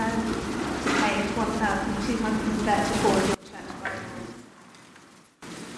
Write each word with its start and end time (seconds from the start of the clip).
turn 0.00 0.32
to 0.82 0.90
page 1.02 1.28
1234 1.36 3.10
of 3.10 3.28
your 3.28 3.36
church 3.36 3.68
Bible. 3.82 4.00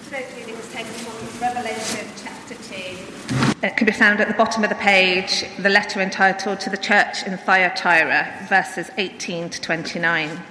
Today's 0.05 0.31
reading 0.37 0.55
is 0.55 0.71
taken 0.71 0.93
from 0.93 1.41
Revelation 1.41 2.07
chapter 2.15 2.55
2. 2.55 3.67
It 3.67 3.75
can 3.75 3.85
be 3.85 3.91
found 3.91 4.21
at 4.21 4.29
the 4.29 4.33
bottom 4.33 4.63
of 4.63 4.69
the 4.69 4.77
page, 4.77 5.43
the 5.59 5.67
letter 5.67 5.99
entitled 5.99 6.61
To 6.61 6.69
the 6.69 6.77
Church 6.77 7.23
in 7.23 7.37
Thyatira, 7.37 8.45
verses 8.47 8.89
18 8.97 9.49
to 9.49 9.59
29. 9.59 10.41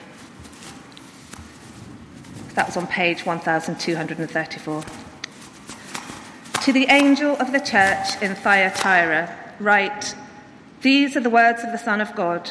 That 2.54 2.66
was 2.66 2.76
on 2.76 2.86
page 2.86 3.24
1234. 3.24 4.84
To 6.62 6.72
the 6.74 6.86
angel 6.90 7.36
of 7.38 7.52
the 7.52 7.60
church 7.60 8.20
in 8.20 8.34
Thyatira, 8.34 9.34
write 9.58 10.14
These 10.82 11.16
are 11.16 11.20
the 11.20 11.30
words 11.30 11.64
of 11.64 11.72
the 11.72 11.78
Son 11.78 12.02
of 12.02 12.14
God, 12.14 12.50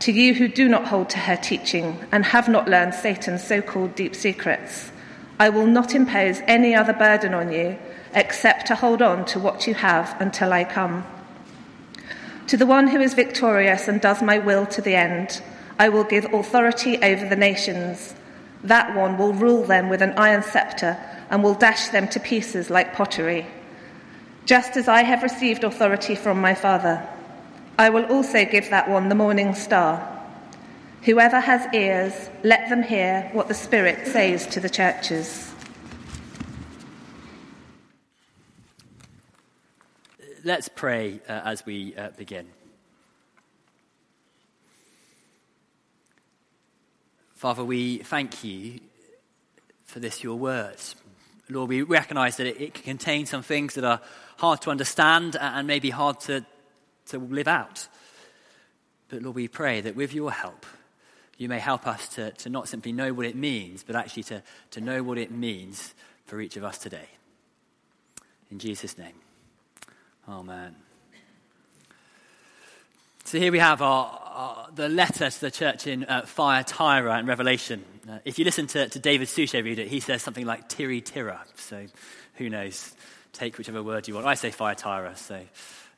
to 0.00 0.12
you 0.12 0.34
who 0.34 0.48
do 0.48 0.68
not 0.68 0.86
hold 0.86 1.10
to 1.10 1.18
her 1.18 1.36
teaching 1.36 1.98
and 2.12 2.24
have 2.24 2.48
not 2.48 2.68
learned 2.68 2.94
Satan's 2.94 3.44
so 3.44 3.60
called 3.60 3.94
deep 3.94 4.14
secrets, 4.14 4.92
I 5.40 5.48
will 5.48 5.66
not 5.66 5.94
impose 5.94 6.40
any 6.46 6.74
other 6.74 6.92
burden 6.92 7.34
on 7.34 7.52
you 7.52 7.78
except 8.14 8.66
to 8.66 8.74
hold 8.74 9.02
on 9.02 9.24
to 9.26 9.38
what 9.38 9.66
you 9.66 9.74
have 9.74 10.20
until 10.20 10.52
I 10.52 10.64
come. 10.64 11.04
To 12.48 12.56
the 12.56 12.66
one 12.66 12.88
who 12.88 13.00
is 13.00 13.14
victorious 13.14 13.88
and 13.88 14.00
does 14.00 14.22
my 14.22 14.38
will 14.38 14.66
to 14.66 14.80
the 14.80 14.94
end, 14.94 15.42
I 15.78 15.90
will 15.90 16.04
give 16.04 16.32
authority 16.32 16.96
over 17.02 17.28
the 17.28 17.36
nations. 17.36 18.14
That 18.64 18.96
one 18.96 19.18
will 19.18 19.32
rule 19.32 19.64
them 19.64 19.88
with 19.88 20.02
an 20.02 20.12
iron 20.12 20.42
scepter 20.42 20.98
and 21.30 21.42
will 21.42 21.54
dash 21.54 21.88
them 21.88 22.08
to 22.08 22.20
pieces 22.20 22.70
like 22.70 22.94
pottery. 22.94 23.46
Just 24.46 24.76
as 24.76 24.88
I 24.88 25.02
have 25.02 25.22
received 25.22 25.62
authority 25.62 26.14
from 26.14 26.40
my 26.40 26.54
Father, 26.54 27.06
I 27.80 27.90
will 27.90 28.06
also 28.06 28.44
give 28.44 28.70
that 28.70 28.90
one 28.90 29.08
the 29.08 29.14
morning 29.14 29.54
star. 29.54 30.20
Whoever 31.02 31.38
has 31.38 31.72
ears, 31.72 32.28
let 32.42 32.68
them 32.68 32.82
hear 32.82 33.30
what 33.32 33.46
the 33.46 33.54
Spirit 33.54 34.08
says 34.08 34.48
to 34.48 34.58
the 34.58 34.68
churches. 34.68 35.54
Let's 40.42 40.68
pray 40.68 41.20
uh, 41.28 41.42
as 41.44 41.64
we 41.64 41.94
uh, 41.94 42.10
begin. 42.16 42.48
Father, 47.36 47.62
we 47.62 47.98
thank 47.98 48.42
you 48.42 48.80
for 49.84 50.00
this, 50.00 50.24
your 50.24 50.36
words. 50.36 50.96
Lord, 51.48 51.68
we 51.68 51.82
recognize 51.82 52.38
that 52.38 52.48
it, 52.48 52.60
it 52.60 52.74
can 52.74 52.82
contain 52.82 53.24
some 53.26 53.42
things 53.42 53.74
that 53.74 53.84
are 53.84 54.00
hard 54.38 54.62
to 54.62 54.70
understand 54.70 55.36
and 55.40 55.64
maybe 55.68 55.90
hard 55.90 56.18
to, 56.22 56.44
to 57.08 57.18
live 57.18 57.48
out. 57.48 57.88
But 59.08 59.22
Lord, 59.22 59.36
we 59.36 59.48
pray 59.48 59.80
that 59.80 59.96
with 59.96 60.12
your 60.12 60.32
help, 60.32 60.66
you 61.38 61.48
may 61.48 61.58
help 61.58 61.86
us 61.86 62.08
to, 62.10 62.32
to 62.32 62.50
not 62.50 62.68
simply 62.68 62.92
know 62.92 63.12
what 63.14 63.24
it 63.24 63.36
means, 63.36 63.84
but 63.84 63.96
actually 63.96 64.24
to, 64.24 64.42
to 64.72 64.80
know 64.80 65.02
what 65.02 65.18
it 65.18 65.30
means 65.30 65.94
for 66.26 66.40
each 66.40 66.56
of 66.56 66.64
us 66.64 66.78
today. 66.78 67.08
In 68.50 68.58
Jesus' 68.58 68.98
name, 68.98 69.14
Amen. 70.28 70.74
So 73.24 73.38
here 73.38 73.52
we 73.52 73.58
have 73.58 73.82
our, 73.82 74.06
our, 74.24 74.68
the 74.74 74.88
letter 74.88 75.30
to 75.30 75.40
the 75.40 75.50
church 75.50 75.86
in 75.86 76.04
uh, 76.04 76.22
Thyatira 76.26 77.18
in 77.18 77.26
Revelation. 77.26 77.84
Uh, 78.08 78.18
if 78.24 78.38
you 78.38 78.44
listen 78.44 78.66
to, 78.68 78.88
to 78.88 78.98
David 78.98 79.28
Suchet 79.28 79.62
read 79.62 79.78
it, 79.78 79.88
he 79.88 80.00
says 80.00 80.22
something 80.22 80.46
like 80.46 80.68
Tiri 80.68 81.04
Tira. 81.04 81.40
So 81.56 81.86
who 82.34 82.48
knows? 82.48 82.94
Take 83.32 83.56
whichever 83.58 83.82
word 83.82 84.08
you 84.08 84.14
want. 84.14 84.26
I 84.26 84.34
say 84.34 84.50
Thyatira, 84.50 85.16
so 85.16 85.40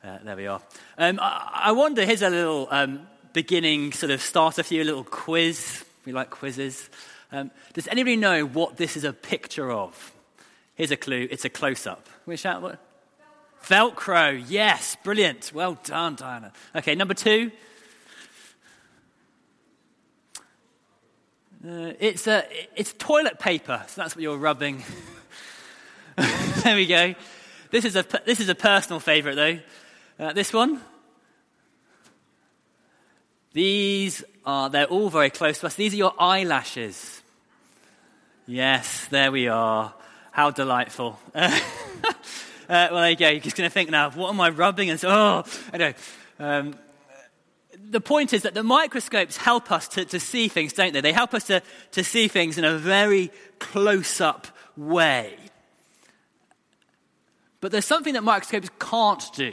uh, 0.03 0.17
there 0.23 0.35
we 0.35 0.47
are. 0.47 0.61
Um, 0.97 1.19
I, 1.21 1.63
I, 1.65 1.71
wonder, 1.73 2.05
here's 2.05 2.23
a 2.23 2.29
little 2.29 2.67
um, 2.71 3.07
beginning 3.33 3.91
sort 3.91 4.11
of 4.11 4.21
starter 4.21 4.63
for 4.63 4.73
you, 4.73 4.81
a 4.81 4.85
little 4.85 5.03
quiz. 5.03 5.83
We 6.05 6.11
like 6.11 6.31
quizzes. 6.31 6.89
Um, 7.31 7.51
does 7.73 7.87
anybody 7.87 8.15
know 8.15 8.45
what 8.45 8.77
this 8.77 8.97
is 8.97 9.03
a 9.03 9.13
picture 9.13 9.71
of? 9.71 10.11
Here's 10.73 10.91
a 10.91 10.97
clue. 10.97 11.27
It's 11.29 11.45
a 11.45 11.49
close-up. 11.49 12.03
Can 12.05 12.13
we 12.25 12.35
shout 12.35 12.61
what? 12.61 12.79
Velcro, 13.63 14.43
yes, 14.47 14.97
brilliant. 15.03 15.51
Well 15.53 15.77
done, 15.83 16.15
Diana. 16.15 16.51
Okay, 16.75 16.95
number 16.95 17.13
two. 17.13 17.51
Uh, 21.63 21.93
it's, 21.99 22.25
a, 22.25 22.43
it's 22.75 22.91
toilet 22.93 23.37
paper, 23.37 23.83
so 23.87 24.01
that's 24.01 24.15
what 24.15 24.23
you're 24.23 24.35
rubbing. 24.35 24.83
there 26.63 26.75
we 26.75 26.87
go. 26.87 27.13
This 27.69 27.85
is 27.85 27.95
a, 27.95 28.03
this 28.25 28.39
is 28.39 28.49
a 28.49 28.55
personal 28.55 28.99
favorite, 28.99 29.35
though. 29.35 29.59
Uh, 30.21 30.31
this 30.33 30.53
one. 30.53 30.79
These 33.53 34.23
are, 34.45 34.69
they're 34.69 34.85
all 34.85 35.09
very 35.09 35.31
close 35.31 35.57
to 35.61 35.65
us. 35.65 35.73
These 35.73 35.95
are 35.95 35.97
your 35.97 36.13
eyelashes. 36.19 37.23
Yes, 38.45 39.07
there 39.07 39.31
we 39.31 39.47
are. 39.47 39.95
How 40.31 40.51
delightful. 40.51 41.19
Uh, 42.69 42.87
well, 42.89 43.01
there 43.01 43.09
you 43.09 43.15
go. 43.17 43.27
You're 43.27 43.41
just 43.41 43.57
going 43.57 43.69
to 43.69 43.73
think 43.73 43.89
now, 43.89 44.11
what 44.11 44.29
am 44.29 44.39
I 44.39 44.47
rubbing? 44.49 44.89
And 44.89 44.97
so, 44.97 45.09
oh, 45.09 45.43
I 45.73 45.77
know. 45.77 45.93
Um, 46.39 46.75
the 47.77 47.99
point 47.99 48.31
is 48.31 48.43
that 48.43 48.53
the 48.53 48.63
microscopes 48.63 49.35
help 49.35 49.73
us 49.73 49.89
to, 49.89 50.05
to 50.05 50.21
see 50.21 50.47
things, 50.47 50.71
don't 50.71 50.93
they? 50.93 51.01
They 51.01 51.11
help 51.11 51.33
us 51.33 51.43
to, 51.47 51.61
to 51.91 52.01
see 52.01 52.29
things 52.29 52.57
in 52.57 52.63
a 52.63 52.77
very 52.77 53.29
close 53.59 54.21
up 54.21 54.47
way. 54.77 55.35
But 57.59 57.73
there's 57.73 57.83
something 57.83 58.13
that 58.13 58.23
microscopes 58.23 58.69
can't 58.79 59.23
do. 59.35 59.51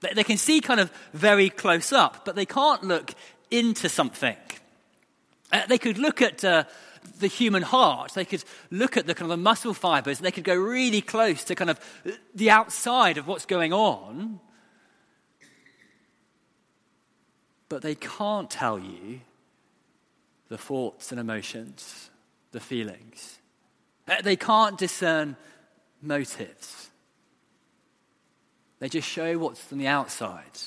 They, 0.00 0.24
can 0.24 0.36
see 0.36 0.60
kind 0.60 0.80
of 0.80 0.92
very 1.12 1.50
close 1.50 1.92
up, 1.92 2.24
but 2.24 2.36
they 2.36 2.46
can't 2.46 2.84
look 2.84 3.14
into 3.50 3.88
something. 3.88 4.36
Uh, 5.52 5.66
they 5.66 5.78
could 5.78 5.98
look 5.98 6.22
at 6.22 6.44
uh, 6.44 6.64
the 7.18 7.26
human 7.26 7.62
heart. 7.62 8.12
They 8.14 8.24
could 8.24 8.44
look 8.70 8.96
at 8.96 9.06
the 9.06 9.14
kind 9.14 9.30
of 9.30 9.36
the 9.36 9.42
muscle 9.42 9.74
fibers 9.74 10.18
they 10.18 10.30
could 10.30 10.44
go 10.44 10.54
really 10.54 11.00
close 11.00 11.44
to 11.44 11.54
kind 11.54 11.70
of 11.70 11.80
the 12.34 12.50
outside 12.50 13.18
of 13.18 13.26
what's 13.26 13.46
going 13.46 13.72
on. 13.72 14.40
But 17.68 17.82
they 17.82 17.94
can't 17.94 18.50
tell 18.50 18.78
you 18.78 19.20
the 20.48 20.58
thoughts 20.58 21.10
and 21.10 21.20
emotions, 21.20 22.10
the 22.52 22.60
feelings. 22.60 23.38
Uh, 24.06 24.22
they 24.22 24.36
can't 24.36 24.78
discern 24.78 25.36
motives. 26.00 26.87
They 28.80 28.88
just 28.88 29.08
show 29.08 29.38
what's 29.38 29.72
on 29.72 29.78
the 29.78 29.88
outside, 29.88 30.58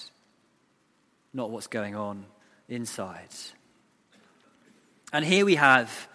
not 1.33 1.49
what's 1.49 1.67
going 1.67 1.95
on 1.95 2.25
inside. 2.67 3.29
And 5.13 5.25
here 5.25 5.45
we 5.45 5.55
have 5.55 6.09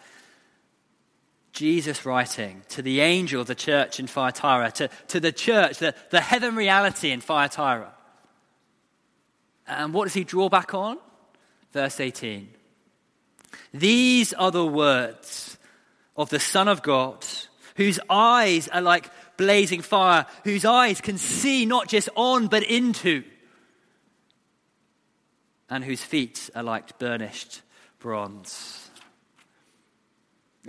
Jesus 1.53 2.05
writing 2.05 2.63
to 2.69 2.83
the 2.83 3.01
angel 3.01 3.41
of 3.41 3.47
the 3.47 3.55
church 3.55 3.99
in 3.99 4.07
Thyatira, 4.07 4.71
to, 4.73 4.89
to 5.09 5.21
the 5.21 5.33
church, 5.33 5.79
the, 5.79 5.95
the 6.11 6.21
heaven 6.21 6.55
reality 6.55 7.11
in 7.11 7.21
Thyatira. 7.21 7.93
And 9.67 9.95
what 9.95 10.05
does 10.05 10.15
he 10.15 10.25
draw 10.25 10.49
back 10.49 10.75
on? 10.75 10.99
Verse 11.73 11.99
18. 11.99 12.49
These 13.73 14.33
are 14.35 14.51
the 14.51 14.67
words 14.67 15.57
of 16.17 16.31
the 16.31 16.41
Son 16.41 16.69
of 16.69 16.83
God, 16.83 17.25
whose 17.77 17.99
eyes 18.09 18.69
are 18.69 18.83
like 18.83 19.11
blazing 19.37 19.83
fire, 19.83 20.27
whose 20.45 20.65
eyes 20.65 21.01
can 21.01 21.19
see 21.19 21.67
not 21.67 21.89
just 21.89 22.09
on 22.17 22.49
but 22.49 22.63
into, 22.63 23.25
and 25.69 25.85
whose 25.85 26.03
feet 26.03 26.51
are 26.55 26.63
like 26.63 26.99
burnished 26.99 27.63
bronze. 27.99 28.91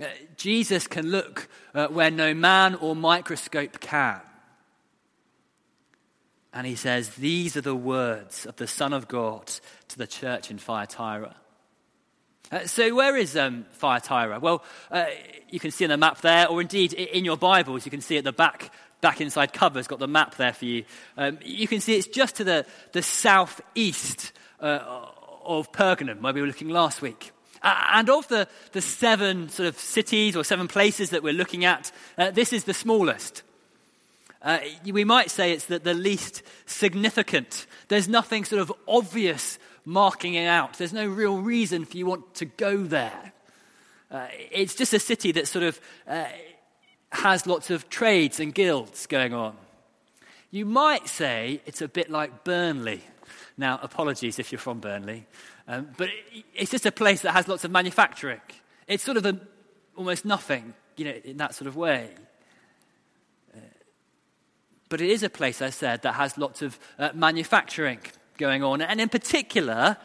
Uh, 0.00 0.06
Jesus 0.36 0.86
can 0.86 1.10
look 1.10 1.48
uh, 1.74 1.88
where 1.88 2.10
no 2.10 2.34
man 2.34 2.74
or 2.76 2.94
microscope 2.94 3.80
can. 3.80 4.20
And 6.52 6.66
he 6.66 6.76
says, 6.76 7.10
These 7.10 7.56
are 7.56 7.62
the 7.62 7.74
words 7.74 8.46
of 8.46 8.56
the 8.56 8.66
Son 8.66 8.92
of 8.92 9.08
God 9.08 9.50
to 9.88 9.98
the 9.98 10.06
church 10.06 10.50
in 10.50 10.58
Thyatira. 10.58 11.34
Uh, 12.50 12.66
so, 12.66 12.94
where 12.94 13.14
is 13.16 13.36
um, 13.36 13.66
Thyatira? 13.74 14.40
Well, 14.40 14.64
uh, 14.90 15.06
you 15.50 15.60
can 15.60 15.70
see 15.70 15.84
on 15.84 15.90
the 15.90 15.98
map 15.98 16.22
there, 16.22 16.48
or 16.48 16.62
indeed 16.62 16.94
in 16.94 17.24
your 17.24 17.36
Bibles, 17.36 17.84
you 17.84 17.90
can 17.90 18.00
see 18.00 18.16
at 18.16 18.24
the 18.24 18.32
back, 18.32 18.72
back 19.02 19.20
inside 19.20 19.52
cover, 19.52 19.78
it's 19.78 19.88
got 19.88 19.98
the 19.98 20.08
map 20.08 20.36
there 20.36 20.54
for 20.54 20.64
you. 20.64 20.84
Um, 21.18 21.38
you 21.44 21.68
can 21.68 21.80
see 21.80 21.96
it's 21.96 22.06
just 22.06 22.36
to 22.36 22.44
the, 22.44 22.64
the 22.92 23.02
southeast 23.02 24.32
uh, 24.60 24.78
of 25.44 25.70
Pergamum, 25.72 26.22
where 26.22 26.32
we 26.32 26.40
were 26.40 26.46
looking 26.46 26.70
last 26.70 27.02
week. 27.02 27.32
and 27.62 28.08
of 28.08 28.26
the, 28.28 28.48
the 28.72 28.80
seven 28.80 29.50
sort 29.50 29.68
of 29.68 29.78
cities 29.78 30.34
or 30.34 30.42
seven 30.42 30.68
places 30.68 31.10
that 31.10 31.22
we're 31.22 31.34
looking 31.34 31.66
at, 31.66 31.92
uh, 32.16 32.30
this 32.30 32.54
is 32.54 32.64
the 32.64 32.74
smallest. 32.74 33.42
Uh, 34.40 34.60
we 34.84 35.04
might 35.04 35.30
say 35.30 35.52
it's 35.52 35.66
the, 35.66 35.80
the 35.80 35.94
least 35.94 36.42
significant. 36.64 37.66
There's 37.88 38.08
nothing 38.08 38.44
sort 38.44 38.62
of 38.62 38.72
obvious 38.86 39.58
marking 39.88 40.34
it 40.34 40.46
out. 40.46 40.74
There's 40.74 40.92
no 40.92 41.06
real 41.06 41.38
reason 41.38 41.86
for 41.86 41.96
you 41.96 42.04
want 42.04 42.34
to 42.34 42.44
go 42.44 42.84
there. 42.84 43.32
Uh, 44.10 44.26
it's 44.50 44.74
just 44.74 44.92
a 44.92 44.98
city 44.98 45.32
that 45.32 45.48
sort 45.48 45.64
of 45.64 45.80
uh, 46.06 46.26
has 47.10 47.46
lots 47.46 47.70
of 47.70 47.88
trades 47.88 48.38
and 48.38 48.54
guilds 48.54 49.06
going 49.06 49.32
on. 49.32 49.56
You 50.50 50.66
might 50.66 51.08
say 51.08 51.62
it's 51.64 51.80
a 51.80 51.88
bit 51.88 52.10
like 52.10 52.44
Burnley. 52.44 53.02
Now, 53.56 53.80
apologies 53.82 54.38
if 54.38 54.52
you're 54.52 54.58
from 54.58 54.78
Burnley, 54.78 55.26
um, 55.66 55.88
but 55.96 56.08
it, 56.08 56.44
it's 56.54 56.70
just 56.70 56.86
a 56.86 56.92
place 56.92 57.22
that 57.22 57.32
has 57.32 57.48
lots 57.48 57.64
of 57.64 57.70
manufacturing. 57.70 58.40
It's 58.86 59.02
sort 59.02 59.16
of 59.16 59.24
a, 59.24 59.40
almost 59.96 60.24
nothing, 60.24 60.74
you 60.96 61.06
know, 61.06 61.14
in 61.24 61.38
that 61.38 61.54
sort 61.54 61.66
of 61.66 61.76
way. 61.76 62.10
Uh, 63.54 63.60
but 64.90 65.00
it 65.00 65.08
is 65.08 65.22
a 65.22 65.30
place, 65.30 65.62
I 65.62 65.70
said, 65.70 66.02
that 66.02 66.12
has 66.12 66.36
lots 66.36 66.60
of 66.60 66.78
uh, 66.98 67.10
manufacturing 67.14 68.00
going 68.38 68.62
on. 68.62 68.80
And 68.80 69.00
in 69.00 69.08
particular, 69.08 69.96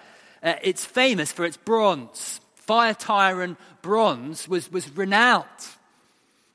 uh, 0.44 0.56
it's 0.62 0.83
famous 0.83 1.31
for 1.31 1.45
its 1.45 1.56
bronze. 1.56 2.41
Fire 2.56 2.94
Thyatiran 2.94 3.57
bronze 3.81 4.47
was, 4.47 4.71
was 4.71 4.89
renowned. 4.95 5.45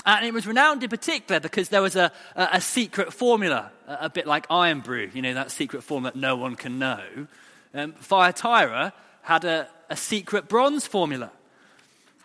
And 0.05 0.25
it 0.25 0.33
was 0.33 0.47
renowned 0.47 0.83
in 0.83 0.91
particular 0.91 1.41
because 1.41 1.69
there 1.69 1.83
was 1.83 1.97
a, 1.97 2.13
a, 2.35 2.49
a 2.55 2.61
secret 2.61 3.13
formula, 3.13 3.71
a, 3.87 3.99
a, 4.03 4.11
bit 4.11 4.27
like 4.27 4.47
Irn-Bru, 4.51 5.11
you 5.13 5.23
know, 5.23 5.35
that 5.35 5.51
secret 5.51 5.83
formula 5.83 6.13
that 6.13 6.19
no 6.19 6.37
one 6.37 6.55
can 6.55 6.79
know. 6.79 7.27
Um, 7.75 7.93
Thyatira 7.93 8.93
had 9.23 9.45
a, 9.45 9.69
a 9.91 9.97
secret 9.97 10.49
bronze 10.49 10.87
formula. 10.87 11.31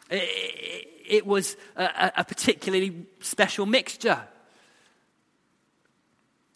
It, 0.10 0.24
it, 0.24 0.88
it 1.06 1.26
was 1.28 1.58
a, 1.76 2.12
a 2.18 2.24
particularly 2.24 3.06
special 3.20 3.66
mixture. 3.66 4.22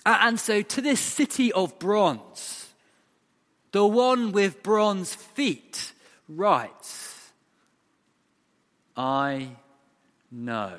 And 0.05 0.39
so, 0.39 0.61
to 0.61 0.81
this 0.81 1.01
city 1.01 1.51
of 1.51 1.77
bronze, 1.79 2.56
the 3.77 3.85
one 3.85 4.31
with 4.31 4.63
bronze 4.63 5.13
feet 5.13 5.94
writes, 6.27 7.29
I 8.95 9.50
know. 10.31 10.77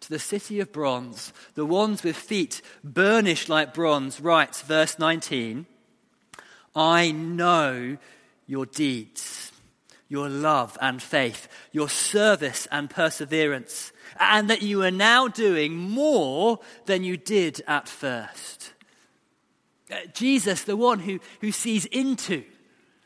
To 0.00 0.10
the 0.10 0.18
city 0.18 0.58
of 0.58 0.72
bronze, 0.72 1.32
the 1.54 1.64
ones 1.64 2.02
with 2.02 2.16
feet 2.16 2.62
burnished 2.82 3.48
like 3.48 3.72
bronze 3.72 4.20
writes, 4.20 4.60
verse 4.62 4.98
19, 4.98 5.66
I 6.74 7.12
know 7.12 7.96
your 8.48 8.66
deeds, 8.66 9.52
your 10.08 10.28
love 10.28 10.76
and 10.80 11.00
faith, 11.00 11.46
your 11.70 11.88
service 11.88 12.66
and 12.72 12.90
perseverance, 12.90 13.92
and 14.18 14.50
that 14.50 14.62
you 14.62 14.82
are 14.82 14.90
now 14.90 15.28
doing 15.28 15.76
more 15.76 16.58
than 16.86 17.04
you 17.04 17.16
did 17.16 17.62
at 17.68 17.88
first. 17.88 18.72
Uh, 19.90 19.96
Jesus, 20.12 20.62
the 20.62 20.76
one 20.76 20.98
who, 20.98 21.18
who 21.40 21.50
sees 21.50 21.86
into, 21.86 22.44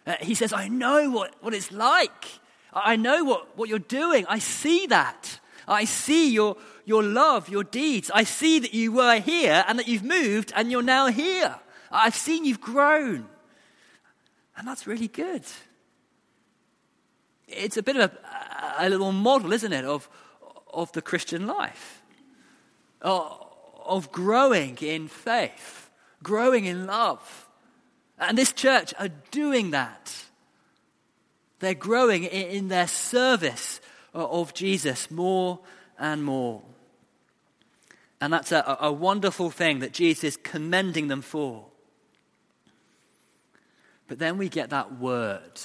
uh, 0.06 0.16
he 0.20 0.34
says, 0.34 0.52
I 0.52 0.68
know 0.68 1.10
what, 1.10 1.34
what 1.40 1.54
it's 1.54 1.70
like. 1.70 2.26
I 2.72 2.96
know 2.96 3.24
what, 3.24 3.56
what 3.56 3.68
you're 3.68 3.78
doing. 3.78 4.26
I 4.28 4.38
see 4.38 4.86
that. 4.86 5.38
I 5.68 5.84
see 5.84 6.32
your, 6.32 6.56
your 6.84 7.02
love, 7.04 7.48
your 7.48 7.62
deeds. 7.62 8.10
I 8.12 8.24
see 8.24 8.58
that 8.58 8.74
you 8.74 8.92
were 8.92 9.20
here 9.20 9.64
and 9.68 9.78
that 9.78 9.86
you've 9.86 10.02
moved 10.02 10.52
and 10.56 10.70
you're 10.70 10.82
now 10.82 11.06
here. 11.06 11.56
I've 11.90 12.16
seen 12.16 12.44
you've 12.44 12.60
grown. 12.60 13.28
And 14.56 14.66
that's 14.66 14.86
really 14.86 15.08
good. 15.08 15.44
It's 17.46 17.76
a 17.76 17.82
bit 17.82 17.96
of 17.96 18.10
a, 18.10 18.74
a 18.78 18.88
little 18.88 19.12
model, 19.12 19.52
isn't 19.52 19.72
it, 19.72 19.84
of, 19.84 20.08
of 20.72 20.90
the 20.92 21.02
Christian 21.02 21.46
life, 21.46 22.02
of, 23.02 23.46
of 23.84 24.10
growing 24.10 24.76
in 24.78 25.06
faith 25.06 25.81
growing 26.22 26.64
in 26.64 26.86
love. 26.86 27.48
And 28.18 28.38
this 28.38 28.52
church 28.52 28.94
are 28.98 29.08
doing 29.30 29.72
that. 29.72 30.14
They're 31.58 31.74
growing 31.74 32.24
in 32.24 32.68
their 32.68 32.88
service 32.88 33.80
of 34.14 34.54
Jesus 34.54 35.10
more 35.10 35.60
and 35.98 36.24
more. 36.24 36.62
And 38.20 38.32
that's 38.32 38.52
a, 38.52 38.78
a 38.80 38.92
wonderful 38.92 39.50
thing 39.50 39.80
that 39.80 39.92
Jesus 39.92 40.24
is 40.24 40.36
commending 40.36 41.08
them 41.08 41.22
for. 41.22 41.66
But 44.06 44.18
then 44.18 44.38
we 44.38 44.48
get 44.48 44.70
that 44.70 44.98
word 44.98 45.60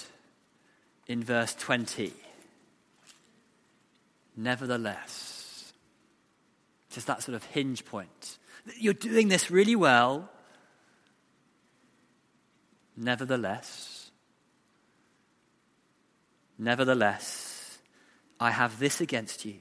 in 1.08 1.24
verse 1.24 1.54
20. 1.56 2.14
Nevertheless. 4.36 5.74
Just 6.92 7.08
that 7.08 7.22
sort 7.22 7.36
of 7.36 7.44
hinge 7.46 7.86
point. 7.86 8.38
You're 8.78 8.94
doing 8.94 9.28
this 9.28 9.52
really 9.52 9.76
well. 9.76 10.30
Nevertheless, 12.98 14.10
nevertheless, 16.58 17.78
I 18.40 18.50
have 18.50 18.80
this 18.80 19.02
against 19.02 19.46
you. 19.46 19.56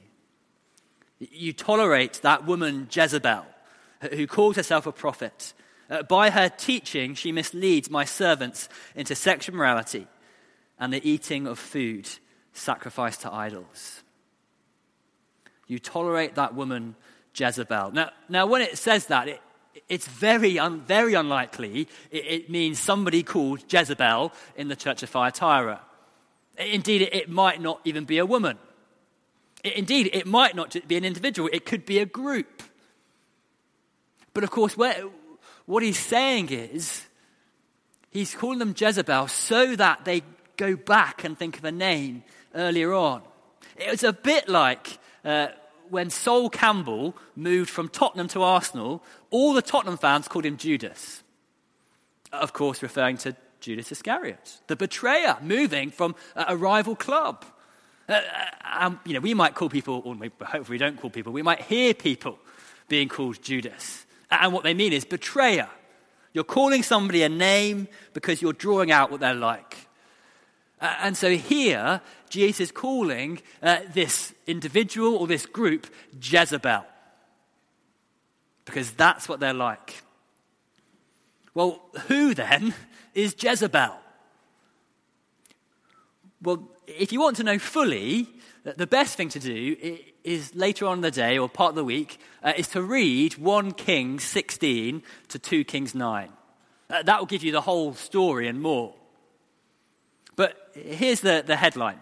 You 1.18 1.52
tolerate 1.52 2.14
that 2.22 2.46
woman 2.46 2.88
Jezebel, 2.90 3.44
who 4.10 4.26
calls 4.26 4.56
herself 4.56 4.86
a 4.86 4.92
prophet. 4.92 5.52
Uh, 5.90 6.02
by 6.02 6.30
her 6.30 6.48
teaching, 6.48 7.14
she 7.14 7.30
misleads 7.30 7.90
my 7.90 8.06
servants 8.06 8.70
into 8.94 9.14
sexual 9.14 9.54
morality 9.54 10.06
and 10.78 10.92
the 10.92 11.08
eating 11.08 11.46
of 11.46 11.58
food 11.58 12.08
sacrificed 12.54 13.20
to 13.20 13.32
idols. 13.32 14.02
You 15.66 15.78
tolerate 15.78 16.36
that 16.36 16.54
woman 16.54 16.96
Jezebel. 17.34 17.92
Now, 17.92 18.10
now 18.28 18.46
when 18.46 18.62
it 18.62 18.78
says 18.78 19.06
that, 19.06 19.28
it, 19.28 19.40
it's 19.88 20.06
very, 20.06 20.58
un, 20.58 20.80
very 20.82 21.14
unlikely 21.14 21.88
it, 22.10 22.24
it, 22.26 22.50
means 22.50 22.78
somebody 22.78 23.22
called 23.22 23.64
Jezebel 23.72 24.32
in 24.56 24.68
the 24.68 24.76
church 24.76 25.02
of 25.02 25.10
Thyatira. 25.10 25.80
Indeed, 26.58 27.08
it, 27.12 27.28
might 27.28 27.60
not 27.60 27.80
even 27.84 28.04
be 28.04 28.18
a 28.18 28.26
woman. 28.26 28.58
indeed, 29.62 30.10
it 30.12 30.26
might 30.26 30.56
not 30.56 30.76
be 30.88 30.96
an 30.96 31.04
individual, 31.04 31.50
it 31.52 31.66
could 31.66 31.84
be 31.84 31.98
a 31.98 32.06
group. 32.06 32.62
But 34.32 34.44
of 34.44 34.50
course, 34.50 34.76
where, 34.76 35.04
what 35.66 35.82
he's 35.82 35.98
saying 35.98 36.50
is, 36.50 37.06
he's 38.10 38.34
calling 38.34 38.58
them 38.58 38.74
Jezebel 38.76 39.28
so 39.28 39.76
that 39.76 40.04
they 40.04 40.22
go 40.56 40.76
back 40.76 41.24
and 41.24 41.38
think 41.38 41.58
of 41.58 41.64
a 41.64 41.72
name 41.72 42.22
earlier 42.54 42.92
on. 42.92 43.22
It 43.76 43.90
was 43.90 44.04
a 44.04 44.12
bit 44.12 44.48
like 44.48 44.98
uh, 45.24 45.48
when 45.90 46.10
Sol 46.10 46.50
Campbell 46.50 47.16
moved 47.34 47.70
from 47.70 47.88
Tottenham 47.88 48.28
to 48.28 48.42
Arsenal, 48.42 49.02
all 49.30 49.52
the 49.52 49.62
Tottenham 49.62 49.96
fans 49.96 50.28
called 50.28 50.46
him 50.46 50.56
Judas. 50.56 51.22
Of 52.32 52.52
course, 52.52 52.82
referring 52.82 53.18
to 53.18 53.36
Judas 53.60 53.90
Iscariot, 53.90 54.60
the 54.66 54.76
betrayer, 54.76 55.36
moving 55.42 55.90
from 55.90 56.14
a 56.34 56.56
rival 56.56 56.94
club. 56.94 57.44
Uh, 58.08 58.20
um, 58.64 59.00
you 59.04 59.14
know, 59.14 59.20
we 59.20 59.34
might 59.34 59.54
call 59.54 59.68
people, 59.68 60.02
or 60.04 60.14
hopefully 60.14 60.74
we 60.74 60.78
don't 60.78 61.00
call 61.00 61.10
people, 61.10 61.32
we 61.32 61.42
might 61.42 61.62
hear 61.62 61.94
people 61.94 62.38
being 62.88 63.08
called 63.08 63.42
Judas. 63.42 64.06
And 64.30 64.52
what 64.52 64.64
they 64.64 64.74
mean 64.74 64.92
is 64.92 65.04
betrayer. 65.04 65.68
You're 66.32 66.44
calling 66.44 66.82
somebody 66.82 67.22
a 67.22 67.28
name 67.28 67.88
because 68.12 68.42
you're 68.42 68.52
drawing 68.52 68.92
out 68.92 69.10
what 69.10 69.20
they're 69.20 69.34
like. 69.34 69.85
Uh, 70.80 70.94
and 71.00 71.16
so 71.16 71.30
here, 71.30 72.00
Jesus 72.28 72.60
is 72.60 72.72
calling 72.72 73.40
uh, 73.62 73.78
this 73.94 74.34
individual 74.46 75.16
or 75.16 75.26
this 75.26 75.46
group 75.46 75.86
Jezebel. 76.20 76.84
Because 78.64 78.90
that's 78.92 79.28
what 79.28 79.40
they're 79.40 79.54
like. 79.54 80.02
Well, 81.54 81.80
who 82.08 82.34
then 82.34 82.74
is 83.14 83.34
Jezebel? 83.38 83.96
Well, 86.42 86.68
if 86.86 87.12
you 87.12 87.20
want 87.20 87.36
to 87.38 87.44
know 87.44 87.58
fully, 87.58 88.28
the 88.64 88.86
best 88.86 89.16
thing 89.16 89.28
to 89.30 89.38
do 89.38 89.98
is 90.24 90.54
later 90.54 90.86
on 90.86 90.98
in 90.98 91.00
the 91.00 91.10
day 91.10 91.38
or 91.38 91.48
part 91.48 91.70
of 91.70 91.76
the 91.76 91.84
week 91.84 92.18
uh, 92.42 92.52
is 92.56 92.68
to 92.68 92.82
read 92.82 93.38
1 93.38 93.72
Kings 93.72 94.24
16 94.24 95.02
to 95.28 95.38
2 95.38 95.64
Kings 95.64 95.94
9. 95.94 96.28
Uh, 96.90 97.02
that 97.02 97.18
will 97.18 97.26
give 97.26 97.42
you 97.42 97.52
the 97.52 97.60
whole 97.60 97.94
story 97.94 98.48
and 98.48 98.60
more. 98.60 98.94
But 100.36 100.70
here's 100.74 101.20
the, 101.20 101.42
the 101.44 101.56
headline 101.56 102.00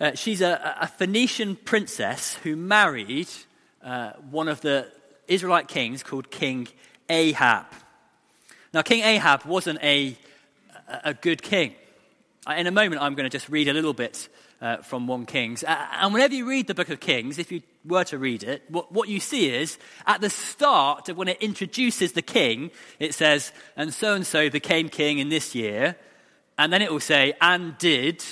Uh, 0.00 0.14
she's 0.14 0.40
a, 0.40 0.76
a, 0.80 0.86
Phoenician 0.86 1.56
princess 1.56 2.34
who 2.44 2.54
married 2.54 3.28
uh, 3.82 4.12
one 4.30 4.48
of 4.48 4.60
the 4.60 4.86
Israelite 5.26 5.68
kings 5.68 6.02
called 6.02 6.30
King 6.30 6.68
Ahab. 7.08 7.66
Now, 8.72 8.82
King 8.82 9.02
Ahab 9.02 9.44
wasn't 9.44 9.82
a, 9.82 10.16
a 11.02 11.14
good 11.14 11.42
king. 11.42 11.74
Uh, 12.46 12.54
in 12.58 12.66
a 12.66 12.70
moment, 12.70 13.02
I'm 13.02 13.14
going 13.14 13.28
to 13.28 13.38
just 13.38 13.48
read 13.48 13.68
a 13.68 13.72
little 13.72 13.94
bit 13.94 14.28
uh, 14.60 14.76
from 14.78 15.06
1 15.06 15.26
Kings. 15.26 15.64
Uh, 15.64 15.86
and 16.00 16.12
whenever 16.12 16.34
you 16.34 16.46
read 16.46 16.66
the 16.66 16.74
book 16.74 16.90
of 16.90 17.00
Kings, 17.00 17.38
if 17.38 17.50
you 17.50 17.62
were 17.86 18.04
to 18.04 18.18
read 18.18 18.42
it, 18.42 18.64
what, 18.68 18.92
what 18.92 19.08
you 19.08 19.20
see 19.20 19.48
is 19.48 19.78
at 20.06 20.20
the 20.20 20.30
start 20.30 21.08
of 21.08 21.16
when 21.16 21.28
it 21.28 21.40
introduces 21.40 22.12
the 22.12 22.22
king, 22.22 22.70
it 22.98 23.14
says, 23.14 23.52
and 23.76 23.92
so 23.94 24.14
and 24.14 24.26
so 24.26 24.50
became 24.50 24.88
king 24.88 25.18
in 25.18 25.28
this 25.28 25.54
year. 25.54 25.96
And 26.58 26.72
then 26.72 26.82
it 26.82 26.90
will 26.90 27.00
say, 27.00 27.34
and 27.40 27.76
did 27.78 28.24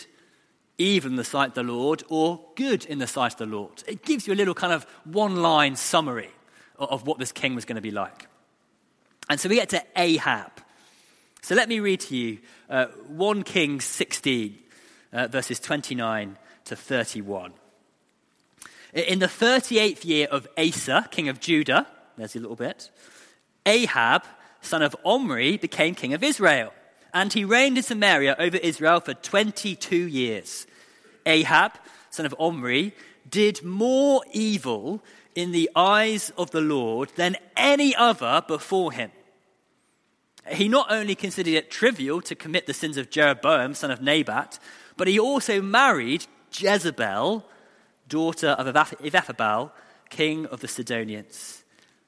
evil 0.79 1.11
in 1.11 1.17
the 1.17 1.25
sight 1.25 1.49
of 1.49 1.55
the 1.55 1.63
Lord 1.63 2.03
or 2.09 2.41
good 2.57 2.85
in 2.85 2.99
the 2.99 3.07
sight 3.07 3.33
of 3.33 3.39
the 3.39 3.47
Lord. 3.47 3.83
It 3.87 4.05
gives 4.05 4.27
you 4.27 4.35
a 4.35 4.37
little 4.37 4.55
kind 4.55 4.73
of 4.73 4.85
one 5.05 5.37
line 5.37 5.77
summary 5.77 6.31
of, 6.79 6.91
of 6.91 7.07
what 7.07 7.19
this 7.19 7.33
king 7.33 7.55
was 7.55 7.65
going 7.65 7.77
to 7.77 7.83
be 7.83 7.91
like. 7.91 8.27
And 9.29 9.39
so 9.39 9.49
we 9.49 9.57
get 9.57 9.71
to 9.71 9.83
Ahab. 9.97 10.51
So 11.43 11.55
let 11.55 11.69
me 11.69 11.81
read 11.81 12.01
to 12.01 12.17
you 12.17 12.39
uh, 12.69 12.87
1 13.09 13.43
Kings 13.43 13.85
16, 13.85 14.59
uh, 15.13 15.29
verses 15.29 15.61
29 15.61 16.39
to 16.65 16.77
31. 16.77 17.53
In 18.95 19.19
the 19.19 19.27
38th 19.27 20.05
year 20.05 20.29
of 20.31 20.49
Asa, 20.57 21.09
king 21.11 21.29
of 21.29 21.41
Judah, 21.41 21.87
there's 22.17 22.37
a 22.37 22.41
little 22.41 22.57
bit, 22.57 22.91
Ahab, 23.67 24.23
son 24.61 24.83
of 24.83 24.95
Omri, 25.05 25.57
became 25.57 25.95
king 25.95 26.15
of 26.15 26.23
Israel 26.23 26.73
and 27.15 27.33
he 27.33 27.45
reigned 27.45 27.79
in 27.79 27.83
Samaria 27.85 28.35
over 28.39 28.57
Israel 28.57 29.01
for 29.01 29.15
22 29.15 29.97
years. 29.97 30.67
Ahab, 31.25 31.73
son 32.11 32.27
of 32.27 32.35
Omri, 32.39 32.93
did 33.31 33.63
more 33.63 34.23
evil 34.33 35.03
in 35.35 35.53
the 35.53 35.71
eyes 35.77 36.31
of 36.37 36.51
the 36.51 36.61
Lord 36.61 37.11
than 37.15 37.37
any 37.57 37.95
other 37.95 38.43
before 38.47 38.93
him. 38.93 39.13
He 40.49 40.69
not 40.69 40.91
only 40.91 41.15
considered 41.15 41.55
it 41.55 41.71
trivial 41.71 42.21
to 42.23 42.35
commit 42.35 42.67
the 42.67 42.75
sins 42.75 42.97
of 42.97 43.11
Jeroboam, 43.11 43.75
son 43.75 43.91
of 43.91 44.03
Nebat, 44.03 44.59
but 44.97 45.09
he 45.09 45.19
also 45.19 45.63
married 45.63 46.27
Jezebel, 46.53 47.47
daughter 48.09 48.49
of 48.49 48.67
Ethbaal, 48.67 49.71
king 50.11 50.47
of 50.47 50.61
the 50.61 50.69
Sidonians, 50.69 51.65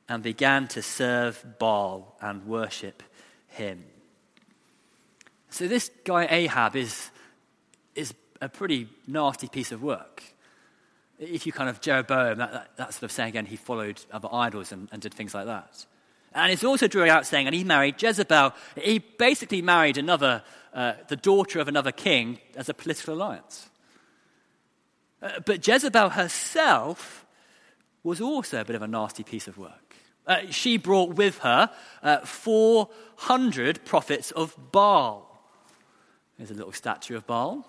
and 0.09 0.23
began 0.23 0.69
to 0.69 0.83
serve 0.83 1.45
Baal 1.59 2.17
and 2.21 2.47
worship 2.47 3.03
him. 3.49 3.85
So 5.51 5.67
this 5.67 5.91
guy 6.05 6.27
Ahab 6.31 6.77
is, 6.77 7.11
is 7.95 8.15
a 8.41 8.49
pretty 8.49 8.89
nasty 9.07 9.49
piece 9.49 9.73
of 9.73 9.83
work. 9.83 10.23
If 11.19 11.47
you 11.47 11.53
kind 11.53 11.71
of 11.71 11.81
Jeroboam, 11.81 12.39
that, 12.39 12.53
that, 12.53 12.77
that 12.77 12.95
sort 12.95 13.05
of 13.05 13.13
saying 13.13 13.31
again, 13.31 13.47
he 13.47 13.57
followed 13.57 14.01
other 14.13 14.29
idols 14.31 14.71
and, 14.71 14.89
and 14.93 15.01
did 15.01 15.15
things 15.15 15.35
like 15.35 15.47
that. 15.47 15.87
And 16.35 16.53
it's 16.53 16.65
also 16.65 16.87
drawing 16.87 17.09
out 17.09 17.27
saying, 17.27 17.47
and 17.47 17.55
he 17.55 17.65
married 17.65 18.01
Jezebel. 18.01 18.53
He 18.77 18.99
basically 18.99 19.63
married 19.63 19.97
another, 19.97 20.43
uh, 20.75 20.93
the 21.09 21.17
daughter 21.17 21.59
of 21.59 21.69
another 21.69 21.93
king 21.93 22.39
as 22.55 22.69
a 22.69 22.75
political 22.75 23.15
alliance. 23.15 23.71
Uh, 25.27 25.41
but 25.45 25.67
Jezebel 25.67 26.11
herself 26.11 27.27
was 28.05 28.21
also 28.21 28.61
a 28.61 28.65
bit 28.65 28.77
of 28.77 28.83
a 28.83 28.87
nasty 28.87 29.25
piece 29.25 29.49
of 29.49 29.59
work. 29.59 29.97
Uh, 30.25 30.43
she 30.51 30.77
brought 30.77 31.15
with 31.15 31.39
her 31.39 31.69
uh, 32.03 32.19
400 32.21 33.85
prophets 33.85 34.31
of 34.31 34.55
Baal. 34.71 35.29
There's 36.39 36.53
a 36.53 36.55
little 36.55 36.73
statue 36.73 37.17
of 37.17 37.27
Baal. 37.27 37.67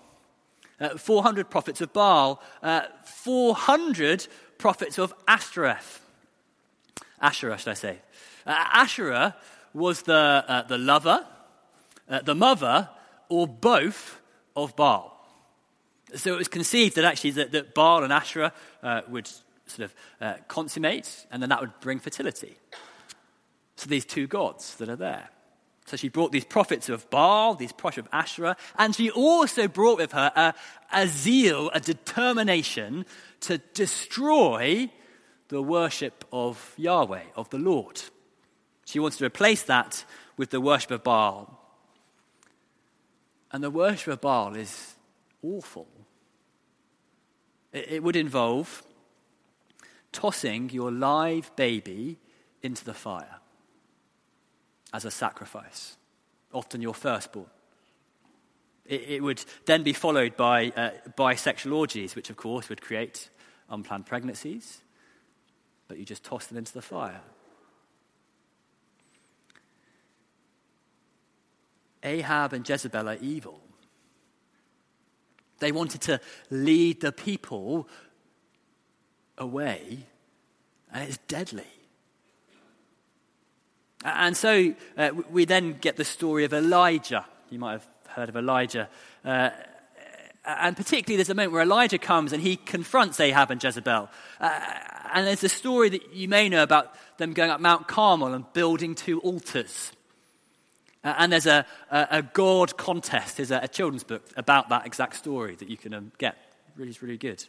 Uh, 0.78 0.90
400 0.96 1.50
prophets 1.50 1.80
of 1.80 1.92
Baal, 1.92 2.40
uh, 2.62 2.82
400 3.04 4.28
prophets 4.58 4.96
of 4.96 5.12
Ashtoreth. 5.26 6.00
Asherah, 7.20 7.58
should 7.58 7.70
I 7.70 7.74
say? 7.74 7.98
Asherah 8.46 9.34
was 9.74 10.02
the, 10.02 10.64
the 10.68 10.78
lover, 10.78 11.26
the 12.22 12.34
mother, 12.36 12.88
or 13.28 13.48
both 13.48 14.20
of 14.54 14.76
Baal. 14.76 15.17
So 16.14 16.34
it 16.34 16.38
was 16.38 16.48
conceived 16.48 16.96
that 16.96 17.04
actually 17.04 17.32
that, 17.32 17.52
that 17.52 17.74
Baal 17.74 18.02
and 18.02 18.12
Asherah 18.12 18.52
uh, 18.82 19.02
would 19.08 19.28
sort 19.66 19.90
of 20.20 20.48
consummate, 20.48 21.26
and 21.30 21.42
then 21.42 21.50
that 21.50 21.60
would 21.60 21.78
bring 21.80 21.98
fertility. 21.98 22.56
So 23.76 23.88
these 23.88 24.04
two 24.04 24.26
gods 24.26 24.76
that 24.76 24.88
are 24.88 24.96
there. 24.96 25.30
So 25.86 25.96
she 25.96 26.08
brought 26.08 26.32
these 26.32 26.44
prophets 26.44 26.88
of 26.88 27.08
Baal, 27.08 27.54
these 27.54 27.72
prophets 27.72 28.06
of 28.06 28.12
Asherah, 28.12 28.56
and 28.78 28.94
she 28.94 29.10
also 29.10 29.68
brought 29.68 29.98
with 29.98 30.12
her 30.12 30.30
a, 30.36 30.54
a 30.92 31.06
zeal, 31.06 31.70
a 31.72 31.80
determination 31.80 33.06
to 33.40 33.58
destroy 33.72 34.90
the 35.48 35.62
worship 35.62 36.24
of 36.30 36.74
Yahweh, 36.76 37.22
of 37.36 37.48
the 37.48 37.58
Lord. 37.58 38.02
She 38.84 38.98
wanted 38.98 39.18
to 39.18 39.26
replace 39.26 39.62
that 39.62 40.04
with 40.36 40.50
the 40.50 40.60
worship 40.60 40.90
of 40.90 41.04
Baal. 41.04 41.58
And 43.50 43.64
the 43.64 43.70
worship 43.70 44.12
of 44.12 44.20
Baal 44.20 44.56
is 44.56 44.94
awful. 45.42 45.88
It, 47.72 48.02
would 48.02 48.16
involve 48.16 48.82
tossing 50.10 50.70
your 50.70 50.90
live 50.90 51.54
baby 51.54 52.16
into 52.62 52.84
the 52.84 52.94
fire 52.94 53.40
as 54.92 55.04
a 55.04 55.10
sacrifice, 55.10 55.96
often 56.52 56.80
your 56.80 56.94
firstborn. 56.94 57.46
It, 58.86 59.02
it 59.08 59.22
would 59.22 59.44
then 59.66 59.82
be 59.82 59.92
followed 59.92 60.34
by 60.36 60.72
uh, 60.74 60.90
bisexual 61.16 61.74
orgies, 61.74 62.16
which 62.16 62.30
of 62.30 62.36
course 62.36 62.70
would 62.70 62.80
create 62.80 63.28
unplanned 63.68 64.06
pregnancies, 64.06 64.80
but 65.88 65.98
you 65.98 66.06
just 66.06 66.24
toss 66.24 66.46
them 66.46 66.56
into 66.56 66.72
the 66.72 66.82
fire. 66.82 67.20
Ahab 72.02 72.54
and 72.54 72.66
Jezebel 72.66 73.08
are 73.08 73.18
evil. 73.20 73.60
They 75.58 75.72
wanted 75.72 76.00
to 76.02 76.20
lead 76.50 77.00
the 77.00 77.12
people 77.12 77.88
away, 79.36 80.06
and 80.92 81.08
it's 81.08 81.18
deadly. 81.28 81.66
And 84.04 84.36
so 84.36 84.74
uh, 84.96 85.10
we 85.30 85.44
then 85.44 85.78
get 85.80 85.96
the 85.96 86.04
story 86.04 86.44
of 86.44 86.54
Elijah. 86.54 87.26
You 87.50 87.58
might 87.58 87.72
have 87.72 87.86
heard 88.08 88.28
of 88.28 88.36
Elijah. 88.36 88.88
Uh, 89.24 89.50
and 90.44 90.76
particularly, 90.76 91.16
there's 91.16 91.30
a 91.30 91.34
moment 91.34 91.52
where 91.52 91.62
Elijah 91.62 91.98
comes 91.98 92.32
and 92.32 92.42
he 92.42 92.56
confronts 92.56 93.20
Ahab 93.20 93.50
and 93.50 93.62
Jezebel. 93.62 94.08
Uh, 94.40 94.60
and 95.12 95.26
there's 95.26 95.44
a 95.44 95.48
story 95.48 95.88
that 95.90 96.14
you 96.14 96.28
may 96.28 96.48
know 96.48 96.62
about 96.62 96.94
them 97.18 97.34
going 97.34 97.50
up 97.50 97.60
Mount 97.60 97.86
Carmel 97.86 98.34
and 98.34 98.50
building 98.52 98.94
two 98.94 99.20
altars. 99.20 99.92
Uh, 101.04 101.14
and 101.18 101.32
there's 101.32 101.46
a, 101.46 101.64
a, 101.90 102.08
a, 102.10 102.22
God 102.22 102.76
contest, 102.76 103.36
there's 103.36 103.52
a, 103.52 103.60
a, 103.62 103.68
children's 103.68 104.02
book 104.02 104.24
about 104.36 104.68
that 104.68 104.84
exact 104.84 105.14
story 105.14 105.54
that 105.54 105.68
you 105.68 105.76
can 105.76 105.94
um, 105.94 106.12
get 106.18 106.36
really, 106.76 106.96
really 107.00 107.16
good. 107.16 107.44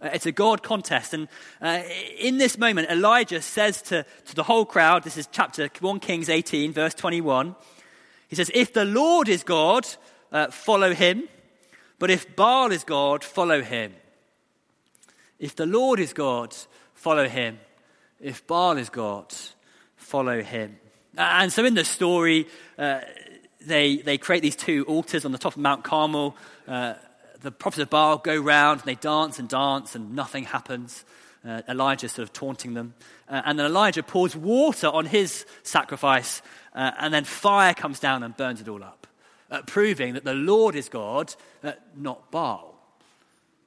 Uh, 0.00 0.10
it's 0.12 0.26
a 0.26 0.32
God 0.32 0.62
contest. 0.62 1.14
And 1.14 1.28
uh, 1.60 1.82
in 2.18 2.38
this 2.38 2.58
moment, 2.58 2.90
Elijah 2.90 3.42
says 3.42 3.82
to, 3.82 4.04
to 4.26 4.34
the 4.34 4.42
whole 4.42 4.64
crowd, 4.64 5.04
this 5.04 5.16
is 5.16 5.28
chapter 5.30 5.68
1 5.80 6.00
Kings 6.00 6.28
18, 6.28 6.72
verse 6.72 6.94
21. 6.94 7.54
He 8.28 8.36
says, 8.36 8.50
If 8.54 8.72
the 8.72 8.84
Lord 8.84 9.28
is 9.28 9.42
God, 9.42 9.86
uh, 10.32 10.50
follow 10.50 10.92
him. 10.94 11.28
But 11.98 12.10
if 12.10 12.34
Baal 12.36 12.72
is 12.72 12.84
God, 12.84 13.24
follow 13.24 13.62
him. 13.62 13.94
If 15.38 15.56
the 15.56 15.66
Lord 15.66 16.00
is 16.00 16.12
God, 16.12 16.54
follow 16.92 17.28
him. 17.28 17.58
If 18.20 18.46
Baal 18.46 18.76
is 18.76 18.90
God, 18.90 19.32
follow 19.96 20.42
him. 20.42 20.78
And 21.16 21.52
so 21.52 21.64
in 21.64 21.74
the 21.74 21.84
story, 21.84 22.46
uh, 22.78 23.00
they, 23.60 23.98
they 23.98 24.18
create 24.18 24.42
these 24.42 24.56
two 24.56 24.84
altars 24.84 25.24
on 25.24 25.32
the 25.32 25.38
top 25.38 25.54
of 25.54 25.58
Mount 25.58 25.84
Carmel. 25.84 26.36
Uh, 26.66 26.94
the 27.40 27.52
prophets 27.52 27.82
of 27.82 27.90
Baal 27.90 28.18
go 28.18 28.36
round 28.36 28.80
and 28.80 28.88
they 28.88 28.94
dance 28.94 29.38
and 29.38 29.48
dance 29.48 29.94
and 29.94 30.14
nothing 30.14 30.44
happens. 30.44 31.04
Uh, 31.46 31.60
Elijah 31.68 32.08
sort 32.08 32.26
of 32.26 32.32
taunting 32.32 32.72
them. 32.72 32.94
Uh, 33.28 33.42
and 33.44 33.58
then 33.58 33.66
Elijah 33.66 34.02
pours 34.02 34.34
water 34.34 34.88
on 34.88 35.04
his 35.04 35.44
sacrifice, 35.62 36.40
uh, 36.74 36.92
and 36.98 37.12
then 37.12 37.24
fire 37.24 37.74
comes 37.74 38.00
down 38.00 38.22
and 38.22 38.34
burns 38.34 38.62
it 38.62 38.68
all 38.68 38.82
up, 38.82 39.06
uh, 39.50 39.60
proving 39.66 40.14
that 40.14 40.24
the 40.24 40.32
Lord 40.32 40.74
is 40.74 40.88
God, 40.88 41.34
uh, 41.62 41.72
not 41.94 42.30
Baal. 42.30 42.74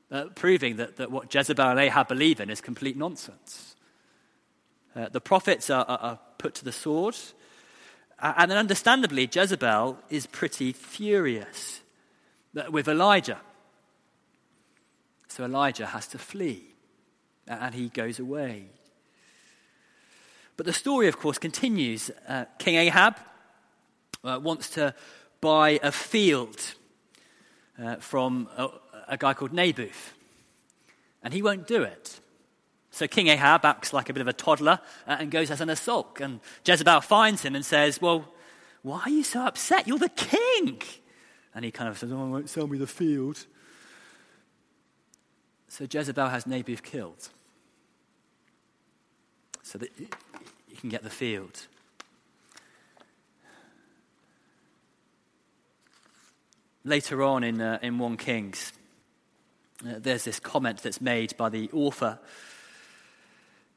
Uh, 0.09 0.25
proving 0.35 0.77
that, 0.77 0.95
that 0.95 1.11
what 1.11 1.33
Jezebel 1.33 1.69
and 1.69 1.79
Ahab 1.79 2.07
believe 2.07 2.39
in 2.39 2.49
is 2.49 2.61
complete 2.61 2.97
nonsense. 2.97 3.75
the 5.11 5.21
prophets 5.21 5.69
are, 5.69 5.85
are, 5.85 5.97
are, 5.99 6.19
put 6.37 6.55
to 6.55 6.65
the 6.65 6.71
sword, 6.71 7.15
and 8.19 8.49
then 8.49 8.57
understandably, 8.57 9.29
Jezebel 9.31 9.97
is 10.09 10.25
pretty 10.25 10.73
furious 10.73 11.81
with 12.69 12.87
Elijah. 12.87 13.39
So 15.27 15.43
Elijah 15.43 15.85
has 15.85 16.07
to 16.07 16.17
flee, 16.17 16.63
and 17.47 17.75
he 17.75 17.89
goes 17.89 18.19
away. 18.19 18.69
But 20.55 20.65
the 20.65 20.73
story, 20.73 21.07
of 21.07 21.19
course, 21.19 21.37
continues. 21.37 22.09
Uh, 22.27 22.45
King 22.57 22.75
Ahab 22.75 23.17
uh, 24.23 24.39
wants 24.41 24.71
to 24.71 24.95
buy 25.39 25.79
a 25.83 25.91
field 25.91 26.59
uh, 27.79 27.97
from 27.97 28.49
a, 28.57 28.69
a 29.09 29.17
guy 29.17 29.35
called 29.35 29.53
Naboth, 29.53 30.13
and 31.21 31.33
he 31.33 31.43
won't 31.43 31.67
do 31.67 31.83
it. 31.83 32.19
So 32.97 33.07
King 33.07 33.27
Ahab 33.27 33.63
acts 33.63 33.93
like 33.93 34.09
a 34.09 34.13
bit 34.13 34.21
of 34.21 34.27
a 34.27 34.33
toddler 34.33 34.79
uh, 35.07 35.17
and 35.19 35.29
goes 35.29 35.51
as 35.51 35.61
an 35.61 35.69
assault. 35.69 36.19
And 36.19 36.39
Jezebel 36.65 37.01
finds 37.01 37.43
him 37.43 37.55
and 37.55 37.63
says, 37.63 38.01
Well, 38.01 38.27
why 38.81 39.01
are 39.01 39.09
you 39.11 39.23
so 39.23 39.45
upset? 39.45 39.87
You're 39.87 39.99
the 39.99 40.09
king. 40.09 40.81
And 41.53 41.63
he 41.63 41.69
kind 41.69 41.89
of 41.89 41.99
says, 41.99 42.11
Oh, 42.11 42.19
I 42.19 42.27
won't 42.27 42.49
sell 42.49 42.65
me 42.65 42.79
the 42.79 42.87
field. 42.87 43.45
So 45.67 45.85
Jezebel 45.87 46.29
has 46.29 46.47
Naboth 46.47 46.81
killed 46.81 47.29
so 49.61 49.77
that 49.77 49.91
you 49.99 50.77
can 50.77 50.89
get 50.89 51.03
the 51.03 51.11
field. 51.11 51.67
Later 56.83 57.21
on 57.21 57.43
in, 57.43 57.61
uh, 57.61 57.77
in 57.83 57.99
1 57.99 58.17
Kings, 58.17 58.73
uh, 59.87 59.99
there's 59.99 60.23
this 60.23 60.39
comment 60.39 60.81
that's 60.81 60.99
made 60.99 61.37
by 61.37 61.49
the 61.49 61.69
author 61.73 62.17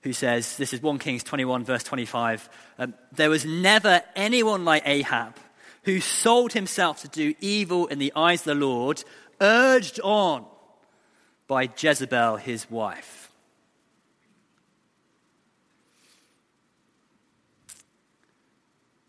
who 0.03 0.13
says, 0.13 0.57
This 0.57 0.73
is 0.73 0.83
1 0.83 0.99
Kings 0.99 1.23
21, 1.23 1.65
verse 1.65 1.83
25. 1.85 2.49
Um, 2.79 2.95
there 3.13 3.31
was 3.31 3.45
never 3.45 4.03
anyone 4.17 4.65
like 4.65 4.83
Ahab 4.87 5.37
who 5.85 6.01
sold 6.01 6.53
himself 6.53 7.03
to 7.03 7.09
do 7.09 7.35
evil 7.41 7.87
in 7.87 7.99
the 7.99 8.13
eyes 8.15 8.41
of 8.41 8.59
the 8.59 8.67
Lord, 8.67 9.03
urged 9.41 10.01
on 10.01 10.45
by 11.47 11.69
Jezebel, 11.77 12.37
his 12.37 12.71
wife. 12.71 13.31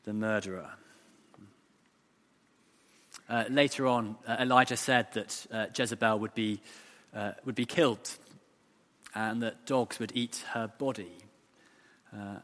The 0.03 0.13
murderer. 0.13 0.71
Uh, 3.29 3.45
later 3.49 3.87
on, 3.87 4.17
uh, 4.27 4.37
Elijah 4.39 4.75
said 4.75 5.07
that 5.13 5.47
uh, 5.51 5.65
Jezebel 5.77 6.19
would 6.19 6.33
be, 6.33 6.59
uh, 7.15 7.31
would 7.45 7.55
be 7.55 7.65
killed 7.65 8.09
and 9.13 9.41
that 9.43 9.65
dogs 9.65 9.99
would 9.99 10.11
eat 10.15 10.43
her 10.53 10.67
body. 10.67 11.17
Uh, 12.13 12.37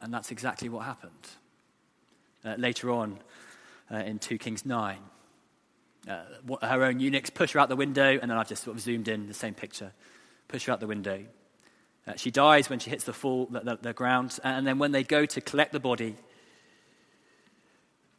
and 0.00 0.12
that's 0.12 0.30
exactly 0.30 0.68
what 0.68 0.84
happened. 0.84 1.28
Uh, 2.44 2.54
later 2.56 2.90
on 2.90 3.18
in 3.90 4.18
2 4.18 4.38
Kings 4.38 4.64
9, 4.64 4.98
her 6.06 6.84
own 6.84 7.00
eunuchs 7.00 7.28
push 7.28 7.52
her 7.52 7.60
out 7.60 7.68
the 7.68 7.76
window, 7.76 8.18
and 8.20 8.30
then 8.30 8.38
I've 8.38 8.48
just 8.48 8.62
sort 8.64 8.76
of 8.76 8.82
zoomed 8.82 9.08
in 9.08 9.26
the 9.26 9.34
same 9.34 9.52
picture, 9.52 9.92
push 10.48 10.66
her 10.66 10.72
out 10.72 10.80
the 10.80 10.86
window. 10.86 11.24
she 12.16 12.30
dies 12.30 12.70
when 12.70 12.78
she 12.78 12.88
hits 12.90 13.04
the, 13.04 13.12
fall, 13.12 13.46
the, 13.46 13.60
the, 13.60 13.78
the 13.82 13.92
ground, 13.92 14.38
and 14.42 14.66
then 14.66 14.78
when 14.78 14.92
they 14.92 15.02
go 15.02 15.26
to 15.26 15.40
collect 15.40 15.72
the 15.72 15.80
body, 15.80 16.16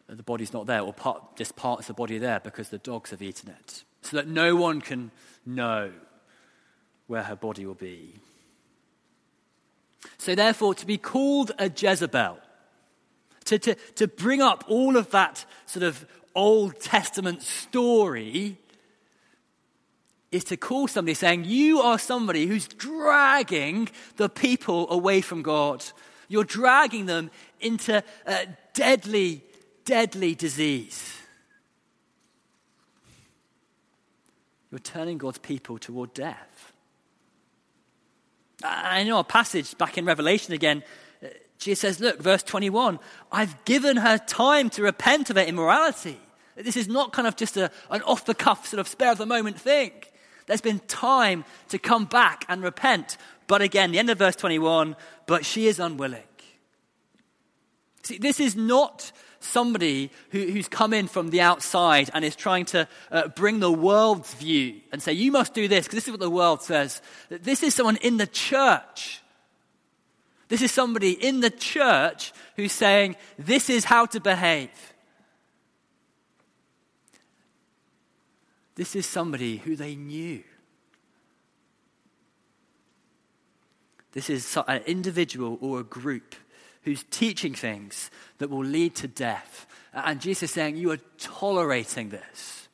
the 0.07 0.23
body's 0.23 0.53
not 0.53 0.65
there, 0.65 0.81
or 0.81 0.93
part, 0.93 1.37
just 1.37 1.55
parts 1.55 1.89
of 1.89 1.95
the 1.95 1.99
body 1.99 2.17
there 2.17 2.39
because 2.41 2.69
the 2.69 2.77
dogs 2.77 3.11
have 3.11 3.21
eaten 3.21 3.49
it, 3.49 3.83
so 4.01 4.17
that 4.17 4.27
no 4.27 4.55
one 4.55 4.81
can 4.81 5.11
know 5.45 5.91
where 7.11 7.23
her 7.23 7.35
body 7.35 7.65
will 7.65 7.73
be. 7.73 8.13
So, 10.17 10.33
therefore, 10.33 10.73
to 10.75 10.85
be 10.85 10.97
called 10.97 11.51
a 11.59 11.69
Jezebel, 11.69 12.37
to, 13.45 13.59
to, 13.59 13.75
to 13.95 14.07
bring 14.07 14.41
up 14.41 14.63
all 14.69 14.95
of 14.95 15.11
that 15.11 15.45
sort 15.65 15.83
of 15.83 16.05
Old 16.33 16.79
Testament 16.79 17.41
story, 17.41 18.57
is 20.31 20.45
to 20.45 20.55
call 20.55 20.87
somebody 20.87 21.13
saying, 21.13 21.43
You 21.43 21.81
are 21.81 21.99
somebody 21.99 22.47
who's 22.47 22.69
dragging 22.69 23.89
the 24.15 24.29
people 24.29 24.89
away 24.89 25.19
from 25.19 25.41
God. 25.41 25.83
You're 26.29 26.45
dragging 26.45 27.07
them 27.07 27.29
into 27.59 28.01
a 28.25 28.47
deadly 28.73 29.43
deadly 29.83 30.33
disease. 30.33 31.17
You're 34.71 34.79
turning 34.79 35.17
God's 35.17 35.39
people 35.39 35.77
toward 35.77 36.13
death. 36.13 36.50
I 38.63 39.03
know 39.03 39.19
a 39.19 39.23
passage 39.23 39.77
back 39.77 39.97
in 39.97 40.05
Revelation 40.05 40.53
again. 40.53 40.83
Jesus 41.57 41.79
says, 41.79 41.99
Look, 41.99 42.19
verse 42.19 42.43
21 42.43 42.99
I've 43.31 43.63
given 43.65 43.97
her 43.97 44.17
time 44.17 44.69
to 44.71 44.83
repent 44.83 45.29
of 45.29 45.35
her 45.35 45.43
immorality. 45.43 46.19
This 46.55 46.75
is 46.75 46.87
not 46.87 47.13
kind 47.13 47.27
of 47.27 47.35
just 47.35 47.57
a, 47.57 47.71
an 47.89 48.01
off 48.03 48.25
the 48.25 48.35
cuff, 48.35 48.67
sort 48.67 48.79
of 48.79 48.87
spare 48.87 49.11
of 49.11 49.17
the 49.17 49.25
moment 49.25 49.59
thing. 49.59 49.91
There's 50.47 50.61
been 50.61 50.79
time 50.79 51.45
to 51.69 51.79
come 51.79 52.05
back 52.05 52.45
and 52.49 52.61
repent. 52.61 53.17
But 53.47 53.61
again, 53.61 53.91
the 53.91 53.99
end 53.99 54.09
of 54.09 54.17
verse 54.17 54.35
21 54.35 54.95
but 55.27 55.45
she 55.45 55.67
is 55.67 55.79
unwilling. 55.79 56.23
See, 58.03 58.17
this 58.17 58.39
is 58.39 58.55
not 58.55 59.11
somebody 59.41 60.11
who, 60.29 60.39
who's 60.39 60.67
come 60.67 60.93
in 60.93 61.07
from 61.07 61.29
the 61.29 61.41
outside 61.41 62.09
and 62.13 62.23
is 62.23 62.35
trying 62.35 62.65
to 62.65 62.87
uh, 63.11 63.27
bring 63.29 63.59
the 63.59 63.71
world's 63.71 64.33
view 64.35 64.79
and 64.91 65.01
say, 65.01 65.11
you 65.11 65.31
must 65.31 65.53
do 65.53 65.67
this, 65.67 65.85
because 65.85 65.97
this 65.97 66.05
is 66.05 66.11
what 66.11 66.19
the 66.19 66.29
world 66.29 66.61
says. 66.61 67.01
This 67.29 67.63
is 67.63 67.75
someone 67.75 67.97
in 67.97 68.17
the 68.17 68.27
church. 68.27 69.21
This 70.47 70.61
is 70.61 70.71
somebody 70.71 71.11
in 71.11 71.39
the 71.39 71.49
church 71.49 72.33
who's 72.55 72.71
saying, 72.71 73.15
this 73.37 73.69
is 73.69 73.85
how 73.85 74.05
to 74.07 74.19
behave. 74.19 74.69
This 78.75 78.95
is 78.95 79.05
somebody 79.05 79.57
who 79.57 79.75
they 79.75 79.95
knew. 79.95 80.43
This 84.13 84.29
is 84.29 84.57
an 84.67 84.81
individual 84.85 85.57
or 85.61 85.79
a 85.79 85.83
group 85.83 86.35
who's 86.83 87.03
teaching 87.11 87.53
things 87.53 88.09
that 88.39 88.49
will 88.49 88.65
lead 88.65 88.95
to 88.95 89.07
death. 89.07 89.67
And 89.93 90.21
Jesus 90.21 90.51
saying, 90.51 90.77
You 90.77 90.91
are 90.91 90.99
tolerating 91.17 92.09
this. 92.09 92.67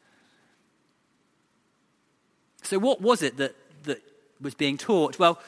So, 2.64 2.80
what 2.80 3.02
was 3.02 3.22
it 3.24 3.38
that, 3.38 3.56
that 3.84 4.02
was 4.42 4.54
being 4.54 4.78
taught? 4.78 5.18
Well, 5.18 5.40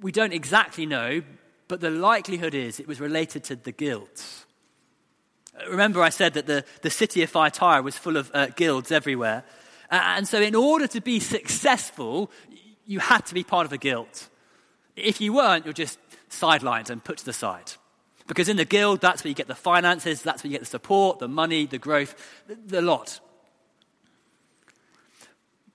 we 0.00 0.12
don't 0.12 0.32
exactly 0.32 0.86
know, 0.86 1.22
but 1.68 1.80
the 1.80 1.90
likelihood 1.90 2.54
is 2.54 2.80
it 2.80 2.88
was 2.88 3.00
related 3.00 3.44
to 3.44 3.56
the 3.56 3.72
guilds. 3.72 4.46
Remember, 5.68 6.02
I 6.02 6.08
said 6.08 6.34
that 6.34 6.46
the, 6.46 6.64
the 6.82 6.90
city 6.90 7.22
of 7.22 7.30
Thyatira 7.30 7.82
was 7.82 7.98
full 7.98 8.16
of 8.16 8.30
uh, 8.32 8.46
guilds 8.46 8.92
everywhere. 8.92 9.44
And 9.90 10.26
so, 10.28 10.40
in 10.40 10.54
order 10.54 10.86
to 10.88 11.00
be 11.00 11.20
successful, 11.20 12.30
you 12.86 13.00
had 13.00 13.26
to 13.26 13.34
be 13.34 13.44
part 13.44 13.66
of 13.66 13.72
a 13.72 13.78
guild. 13.78 14.28
If 14.96 15.20
you 15.20 15.32
weren't, 15.32 15.64
you're 15.64 15.72
just 15.72 15.98
sidelined 16.30 16.90
and 16.90 17.02
put 17.02 17.18
to 17.18 17.24
the 17.24 17.32
side. 17.32 17.72
Because 18.26 18.48
in 18.48 18.56
the 18.56 18.64
guild, 18.64 19.00
that's 19.00 19.24
where 19.24 19.30
you 19.30 19.34
get 19.34 19.48
the 19.48 19.54
finances, 19.54 20.22
that's 20.22 20.44
where 20.44 20.50
you 20.50 20.54
get 20.54 20.60
the 20.60 20.66
support, 20.66 21.18
the 21.18 21.28
money, 21.28 21.66
the 21.66 21.78
growth, 21.78 22.14
the, 22.46 22.54
the 22.54 22.82
lot. 22.82 23.20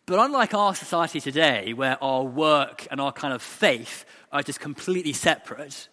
But 0.06 0.20
unlike 0.20 0.54
our 0.54 0.76
society 0.76 1.20
today, 1.20 1.74
where 1.74 2.02
our 2.04 2.24
work 2.24 2.88
and 2.92 3.00
our 3.00 3.12
kind 3.12 3.34
of 3.34 3.42
faith 3.42 4.06
are 4.32 4.44
just 4.44 4.60
completely 4.60 5.14
separate, 5.14 5.88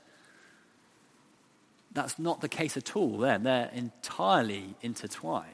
that's 1.93 2.19
not 2.19 2.41
the 2.41 2.49
case 2.49 2.77
at 2.77 2.97
all 2.97 3.19
then. 3.19 3.45
They're 3.45 3.71
entirely 3.73 4.75
intertwined. 4.83 5.47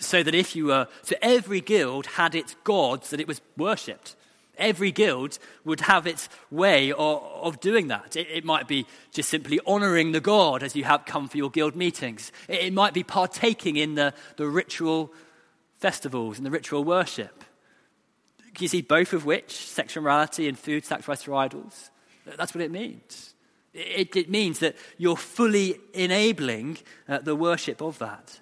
So 0.00 0.22
that 0.22 0.34
if 0.34 0.56
you 0.56 0.66
were, 0.66 0.88
so 1.02 1.16
every 1.22 1.60
guild 1.60 2.06
had 2.06 2.34
its 2.34 2.56
gods 2.64 3.10
that 3.10 3.20
it 3.20 3.28
was 3.28 3.40
worshipped. 3.56 4.16
Every 4.58 4.90
guild 4.90 5.38
would 5.64 5.80
have 5.82 6.06
its 6.06 6.28
way 6.50 6.92
of, 6.92 7.22
of 7.22 7.60
doing 7.60 7.88
that. 7.88 8.16
It, 8.16 8.28
it, 8.30 8.44
might 8.44 8.66
be 8.66 8.86
just 9.12 9.28
simply 9.28 9.60
honoring 9.66 10.12
the 10.12 10.20
God 10.20 10.62
as 10.62 10.74
you 10.74 10.84
have 10.84 11.04
come 11.04 11.28
for 11.28 11.36
your 11.36 11.50
guild 11.50 11.76
meetings. 11.76 12.32
It, 12.48 12.60
it 12.60 12.72
might 12.72 12.94
be 12.94 13.02
partaking 13.02 13.76
in 13.76 13.94
the, 13.94 14.14
the 14.36 14.46
ritual 14.46 15.12
festivals 15.78 16.38
and 16.38 16.46
the 16.46 16.50
ritual 16.50 16.84
worship. 16.84 17.44
You 18.58 18.68
see, 18.68 18.80
both 18.80 19.12
of 19.12 19.26
which, 19.26 19.52
sexual 19.52 20.02
morality 20.02 20.48
and 20.48 20.58
food 20.58 20.84
sacrificed 20.84 21.24
to 21.24 21.36
idols, 21.36 21.90
that's 22.24 22.54
what 22.54 22.64
it 22.64 22.70
means. 22.70 23.34
It, 23.74 24.16
it 24.16 24.30
means 24.30 24.60
that 24.60 24.76
you're 24.96 25.18
fully 25.18 25.78
enabling 25.92 26.78
uh, 27.06 27.18
the 27.18 27.36
worship 27.36 27.82
of 27.82 27.98
that. 27.98 28.40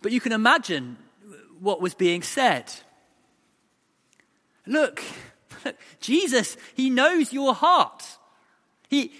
But 0.00 0.12
you 0.12 0.20
can 0.20 0.32
imagine 0.32 0.96
what 1.60 1.80
was 1.80 1.94
being 1.94 2.22
said 2.22 2.72
Look, 4.66 5.02
Jesus, 6.00 6.56
He 6.74 6.90
knows 6.90 7.32
your 7.32 7.54
heart. 7.54 8.04
He, 8.88 9.12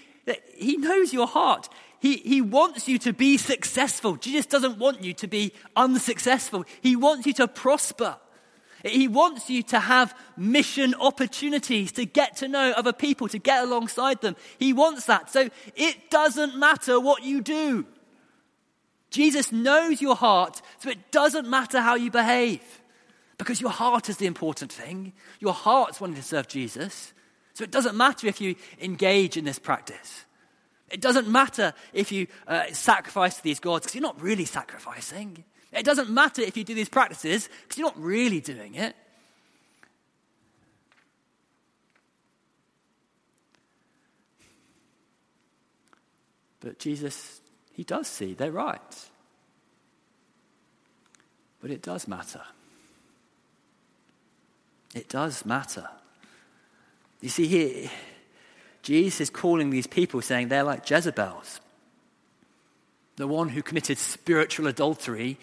he 0.55 0.77
knows 0.77 1.13
your 1.13 1.27
heart. 1.27 1.69
He, 1.99 2.17
he 2.17 2.41
wants 2.41 2.89
you 2.89 2.99
to 2.99 3.13
be 3.13 3.37
successful. 3.37 4.17
Jesus 4.17 4.47
doesn't 4.47 4.79
want 4.79 5.05
you 5.05 5.15
to 5.15 5.29
be 5.29 5.53
unsuccessful. 5.77 6.65
He 6.81 6.97
wants 6.97 7.27
you 7.27 7.33
to 7.35 7.47
prosper. 7.47 8.17
He 8.85 9.07
wants 9.07 9.49
you 9.49 9.63
to 9.65 9.79
have 9.79 10.15
mission 10.37 10.95
opportunities, 10.97 11.93
to 11.93 12.05
get 12.05 12.37
to 12.39 12.49
know 12.49 12.73
other 12.73 12.93
people, 12.93 13.29
to 13.29 13.39
get 13.39 13.63
alongside 13.63 14.21
them. 14.21 14.35
He 14.59 14.73
wants 14.73 15.07
that. 15.07 15.31
So 15.31 15.49
it 15.77 16.11
doesn't 16.11 16.57
matter 16.57 16.99
what 16.99 17.23
you 17.23 17.41
do. 17.41 17.87
Jesus 19.11 19.53
knows 19.53 20.03
your 20.03 20.17
heart, 20.17 20.61
so 20.79 20.91
it 20.91 21.13
doesn't 21.13 21.49
matter 21.49 21.81
how 21.81 21.95
you 21.95 22.11
behave. 22.11 22.82
Because 23.39 23.61
your 23.61 23.71
heart 23.71 24.09
is 24.09 24.19
the 24.19 24.27
important 24.27 24.73
thing. 24.73 25.13
Your 25.41 25.53
heart's 25.53 26.01
wanting 26.01 26.17
to 26.17 26.23
serve 26.23 26.49
Jesus. 26.49 27.13
So 27.55 27.65
it 27.65 27.71
doesn't 27.71 27.97
matter 27.97 28.27
if 28.27 28.41
you 28.41 28.57
engage 28.81 29.37
in 29.37 29.45
this 29.45 29.59
practice. 29.59 30.25
It 30.91 31.01
doesn't 31.01 31.27
matter 31.27 31.73
if 31.93 32.13
you 32.13 32.27
uh, 32.47 32.65
sacrifice 32.73 33.37
to 33.37 33.43
these 33.43 33.61
gods, 33.61 33.85
because 33.85 33.95
you're 33.95 34.03
not 34.03 34.21
really 34.21 34.45
sacrificing. 34.45 35.45
It 35.73 35.85
doesn't 35.85 36.11
matter 36.11 36.43
if 36.43 36.57
you 36.57 36.65
do 36.65 36.75
these 36.75 36.91
practices 36.91 37.49
because 37.63 37.79
you're 37.79 37.89
not 37.89 38.01
really 38.01 38.41
doing 38.41 38.75
it. 38.75 38.95
But 46.61 46.79
Jesus, 46.79 47.41
he 47.73 47.83
does 47.83 48.07
see, 48.07 48.35
they're 48.35 48.53
right. 48.53 49.11
But 51.61 51.71
it 51.71 51.83
does 51.83 52.07
matter. 52.07 52.43
It 54.95 55.09
does 55.09 55.45
matter. 55.45 55.89
You 57.21 57.29
see, 57.29 57.47
here, 57.47 57.91
Jesus 58.83 59.23
is 59.23 59.31
calling 59.31 59.71
these 59.71 59.87
people, 59.87 60.21
saying 60.23 60.49
they're 60.49 60.65
like 60.65 60.89
Jezebels, 60.89 61.61
the 63.17 63.29
one 63.29 63.49
who 63.49 63.63
committed 63.63 63.99
spiritual 63.99 64.67
adultery, 64.67 65.39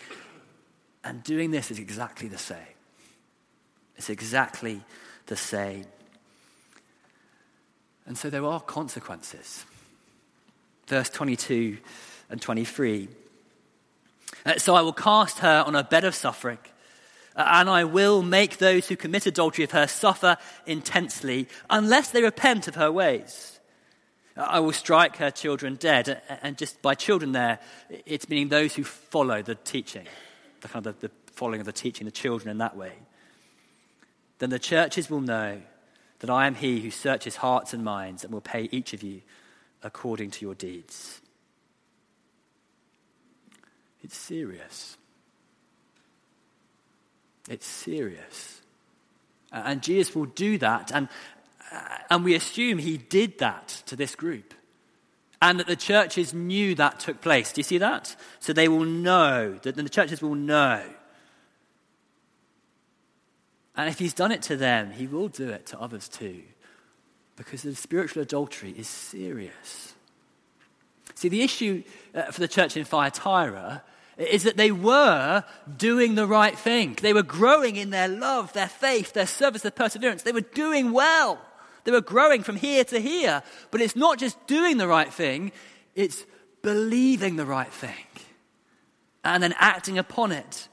and 1.04 1.24
doing 1.24 1.52
this 1.52 1.72
is 1.72 1.80
exactly 1.80 2.28
the 2.28 2.38
same. 2.38 2.58
It's 3.96 4.10
exactly 4.10 4.82
the 5.28 5.38
same. 5.38 5.86
And 8.06 8.18
so 8.18 8.30
there 8.30 8.46
are 8.46 8.60
consequences. 8.60 9.66
Verse 10.88 11.10
22 11.10 11.78
and 12.30 12.42
23. 12.42 13.08
Uh, 14.46 14.58
so 14.58 14.76
I 14.76 14.82
will 14.82 14.94
cast 14.94 15.40
her 15.40 15.64
on 15.66 15.76
a 15.76 15.84
bed 15.84 16.04
of 16.04 16.16
suffering 16.16 16.58
Uh, 17.36 17.44
and 17.48 17.70
I 17.70 17.84
will 17.84 18.22
make 18.22 18.58
those 18.58 18.88
who 18.88 18.96
commit 18.96 19.26
adultery 19.26 19.63
of 19.63 19.72
her 19.72 19.88
suffer 19.88 20.38
intensely 20.65 21.48
unless 21.70 22.12
they 22.12 22.24
repent 22.24 22.68
of 22.68 22.76
her 22.76 22.92
ways. 22.92 23.60
Uh, 24.36 24.42
I 24.42 24.60
will 24.60 24.74
strike 24.74 25.18
her 25.18 25.32
children 25.32 25.76
dead. 25.76 26.22
And 26.42 26.58
just 26.58 26.82
by 26.82 26.96
children 26.96 27.32
there, 27.32 27.60
it's 28.06 28.30
meaning 28.30 28.50
those 28.50 28.76
who 28.76 28.84
follow 28.84 29.42
the 29.42 29.56
teaching, 29.56 30.08
the 30.62 30.68
kind 30.68 30.86
of 30.86 31.00
the, 31.00 31.08
the 31.08 31.13
following 31.32 31.60
of 31.60 31.65
the 31.65 31.72
teaching, 31.72 32.06
the 32.06 32.12
children 32.12 32.50
in 32.50 32.58
that 32.58 32.76
way. 32.76 32.94
Then 34.39 34.50
the 34.50 34.60
churches 34.60 35.10
will 35.10 35.22
know 35.22 35.62
that 36.20 36.30
I 36.30 36.48
am 36.48 36.56
he 36.56 36.80
who 36.80 36.92
searches 36.92 37.38
hearts 37.38 37.74
and 37.74 37.84
minds 37.84 38.24
and 38.24 38.34
will 38.34 38.42
pay 38.42 38.68
each 38.72 38.94
of 38.94 39.04
you 39.04 39.22
according 39.84 40.32
to 40.32 40.46
your 40.46 40.56
deeds. 40.56 41.22
It's 44.02 44.18
serious. 44.18 44.98
It's 47.50 47.66
serious. 47.66 48.62
And 49.52 49.82
Jesus 49.82 50.16
will 50.16 50.28
do 50.28 50.60
that. 50.60 50.92
And, 50.94 51.10
and 52.10 52.24
we 52.24 52.36
assume 52.36 52.78
he 52.78 52.98
did 52.98 53.40
that 53.40 53.68
to 53.88 53.96
this 53.96 54.16
group. 54.16 54.54
And 55.42 55.60
that 55.60 55.68
the 55.68 55.76
churches 55.76 56.34
knew 56.34 56.76
that 56.76 57.00
took 57.00 57.22
place. 57.22 57.52
Do 57.52 57.60
you 57.60 57.64
see 57.64 57.80
that? 57.80 58.16
So 58.40 58.54
they 58.54 58.68
will 58.68 58.86
know, 58.86 59.58
that 59.64 59.76
the 59.76 59.90
churches 59.90 60.22
will 60.22 60.36
know. 60.36 60.84
And 63.76 63.90
if 63.90 63.98
he's 63.98 64.14
done 64.14 64.32
it 64.32 64.42
to 64.44 64.58
them, 64.58 64.92
he 64.92 65.08
will 65.08 65.30
do 65.30 65.50
it 65.50 65.66
to 65.68 65.80
others 65.80 66.08
too. 66.08 66.44
Because 67.36 67.64
the 67.64 67.74
spiritual 67.74 68.22
adultery 68.22 68.76
is 68.78 68.88
serious. 68.88 69.96
See, 71.16 71.30
the 71.30 71.42
issue 71.42 71.84
uh, 72.14 72.24
for 72.24 72.42
the 72.42 72.48
church 72.48 72.78
in 72.78 72.84
Thyatira 72.84 73.84
is 74.19 74.43
that 74.43 74.58
they 74.58 74.71
were 74.71 75.43
doing 75.77 76.15
the 76.15 76.27
right 76.27 76.58
thing. 76.58 76.97
They 77.01 77.13
were 77.13 77.23
growing 77.23 77.77
in 77.77 77.89
their 77.89 78.08
love, 78.08 78.51
their 78.53 78.67
faith, 78.67 79.13
their 79.13 79.25
service, 79.25 79.62
their 79.62 79.71
perseverance. 79.71 80.23
They 80.23 80.34
were 80.34 80.41
doing 80.41 80.91
well. 80.91 81.39
They 81.86 81.91
were 81.91 82.01
growing 82.01 82.43
from 82.43 82.58
here 82.58 82.84
to 82.86 82.99
here. 82.99 83.41
But 83.71 83.82
it's 83.82 83.95
not 83.95 84.19
just 84.19 84.45
doing 84.45 84.77
the 84.77 84.88
right 84.88 85.12
thing, 85.12 85.53
it's 85.95 86.25
believing 86.62 87.38
the 87.38 87.45
right 87.45 87.71
thing 87.71 87.93
and 89.23 89.41
then 89.41 89.53
acting 89.58 89.97
upon 89.97 90.32
it. 90.32 90.67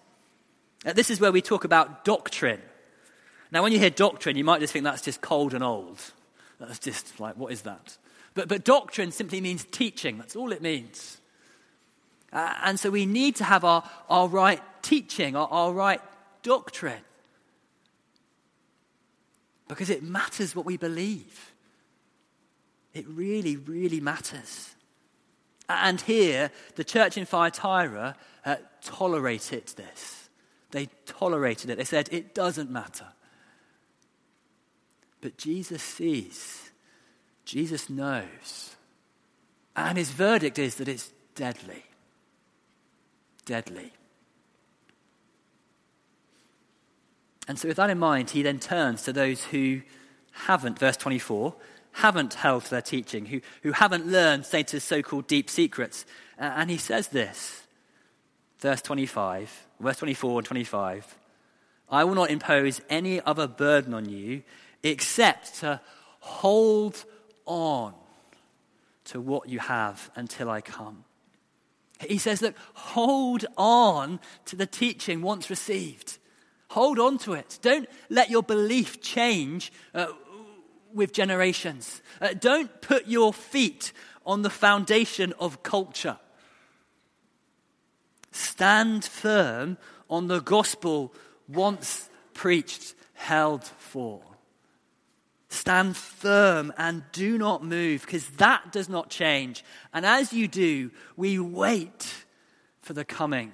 Now, 0.85 0.93
this 0.93 1.11
is 1.11 1.21
where 1.21 1.33
we 1.33 1.43
talk 1.43 1.65
about 1.65 2.05
doctrine. 2.05 2.61
Now, 3.53 3.63
when 3.63 3.73
you 3.73 3.79
hear 3.79 3.91
doctrine, 3.91 4.37
you 4.37 4.45
might 4.45 4.61
just 4.61 4.73
think 4.73 4.85
that's 4.85 5.03
just 5.03 5.21
cold 5.21 5.55
and 5.55 5.63
old. 5.63 6.01
That's 6.59 6.79
just 6.79 7.21
like, 7.21 7.37
what 7.37 7.53
is 7.53 7.63
that? 7.63 7.97
But, 8.35 8.49
but 8.49 8.65
doctrine 8.65 9.13
simply 9.13 9.41
means 9.41 9.65
teaching. 9.65 10.19
That's 10.19 10.37
all 10.37 10.53
it 10.53 10.63
means. 10.63 11.19
Uh, 12.33 12.55
and 12.65 12.79
so 12.79 12.91
we 12.91 13.07
need 13.07 13.37
to 13.37 13.45
have 13.45 13.65
our, 13.65 13.89
our 14.09 14.29
right 14.29 14.61
teaching, 14.83 15.37
our, 15.37 15.49
our 15.49 15.73
right 15.73 16.01
doctrine. 16.43 17.03
Because 19.69 19.91
it 19.91 20.03
matters 20.03 20.55
what 20.55 20.65
we 20.65 20.77
believe. 20.77 21.53
It 22.95 23.07
really, 23.09 23.57
really 23.57 24.01
matters. 24.01 24.75
And 25.69 26.01
here, 26.01 26.51
the 26.77 26.85
church 26.85 27.19
in 27.19 27.27
Thyatira 27.27 28.17
uh, 28.45 28.57
tolerated 28.83 29.67
this. 29.77 30.29
They 30.71 30.89
tolerated 31.07 31.71
it. 31.71 31.79
They 31.79 31.85
said, 31.85 32.09
it 32.13 32.35
doesn't 32.35 32.71
matter. 32.71 33.07
But 35.21 35.37
Jesus 35.39 35.83
sees, 35.83 36.71
Jesus 37.45 37.91
knows. 37.91 38.77
And 39.75 39.99
his 39.99 40.11
verdict 40.11 40.59
is 40.59 40.77
that 40.77 40.89
it's 40.89 41.13
deadly 41.35 41.85
deadly. 43.47 43.93
And 47.49 47.59
so, 47.59 47.69
with 47.69 47.79
that 47.79 47.91
in 47.91 47.99
mind, 47.99 48.31
he 48.31 48.43
then 48.43 48.59
turns 48.59 49.03
to 49.05 49.13
those 49.13 49.45
who 49.45 49.81
haven't, 50.33 50.79
verse 50.79 50.97
24, 50.97 51.55
haven't 51.93 52.35
held 52.35 52.65
to 52.65 52.71
their 52.71 52.83
teaching, 52.83 53.25
who, 53.25 53.41
who 53.63 53.73
haven't 53.73 54.07
learned 54.07 54.45
Satan's 54.45 54.85
so 54.85 55.01
called 55.01 55.27
deep 55.27 55.49
secrets. 55.49 56.05
Uh, 56.39 56.53
and 56.57 56.71
he 56.71 56.77
says 56.77 57.09
this, 57.09 57.63
verse 58.59 58.83
25, 58.83 59.67
verse 59.81 59.97
24 59.97 60.41
and 60.41 60.47
25 60.47 61.17
I 61.89 62.05
will 62.05 62.15
not 62.15 62.31
impose 62.31 62.81
any 62.91 63.21
other 63.21 63.47
burden 63.47 63.95
on 63.95 64.09
you 64.09 64.43
except 64.83 65.61
to 65.61 65.81
hold 66.21 67.05
on 67.45 67.95
to 69.05 69.21
what 69.21 69.49
you 69.49 69.61
have 69.61 70.11
until 70.17 70.51
I 70.51 70.61
come. 70.61 71.05
He 72.01 72.19
says, 72.19 72.43
Look, 72.43 72.55
hold 72.75 73.47
on 73.57 74.21
to 74.47 74.57
the 74.57 74.67
teaching 74.67 75.23
once 75.23 75.49
received. 75.51 76.19
Hold 76.71 76.99
on 76.99 77.19
to 77.19 77.33
it. 77.35 77.59
Don't 77.63 77.89
let 78.11 78.31
your 78.31 78.43
belief 78.43 79.01
change 79.01 79.73
uh, 79.95 80.07
with 80.93 81.13
generations. 81.13 82.03
Uh, 82.21 82.35
don't 82.35 82.81
put 82.81 83.07
your 83.07 83.33
feet 83.33 83.93
on 84.25 84.43
the 84.43 84.51
foundation 84.51 85.33
of 85.39 85.63
culture. 85.63 86.19
Stand 88.33 89.05
firm 89.05 89.79
on 90.11 90.27
the 90.27 90.41
gospel 90.41 91.15
once 91.49 92.11
preached, 92.35 92.95
held 93.15 93.65
for. 93.65 94.21
Stand 95.49 95.97
firm 95.97 96.73
and 96.77 97.05
do 97.13 97.39
not 97.39 97.65
move, 97.65 98.03
because 98.03 98.29
that 98.31 98.73
does 98.73 98.89
not 98.89 99.11
change. 99.11 99.65
And 99.93 100.05
as 100.05 100.33
you 100.33 100.49
do, 100.49 100.91
we 101.17 101.39
wait 101.39 102.25
for 102.81 102.93
the 102.93 103.05
coming 103.05 103.53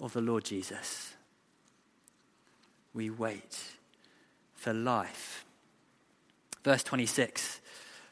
of 0.00 0.12
the 0.12 0.20
Lord 0.20 0.44
Jesus. 0.44 1.14
We 2.94 3.10
wait 3.10 3.58
for 4.54 4.72
life. 4.72 5.44
Verse 6.62 6.82
26 6.82 7.60